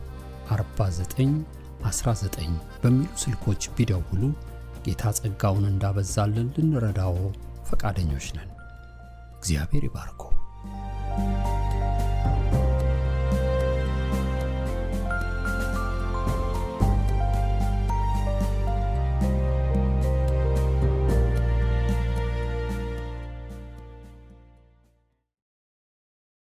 49 0.51 1.35
19 1.83 2.49
በሚሉ 2.81 3.11
ስልኮች 3.21 3.69
ቢደውሉ 3.75 4.23
ጌታ 4.85 5.13
ጸጋውን 5.19 5.65
እንዳበዛልን 5.71 6.49
ልንረዳዎ 6.55 7.15
ፈቃደኞች 7.69 8.27
ነን። 8.37 8.49
እግዚአብሔር 9.37 9.85
ይባርኮ። 9.87 10.21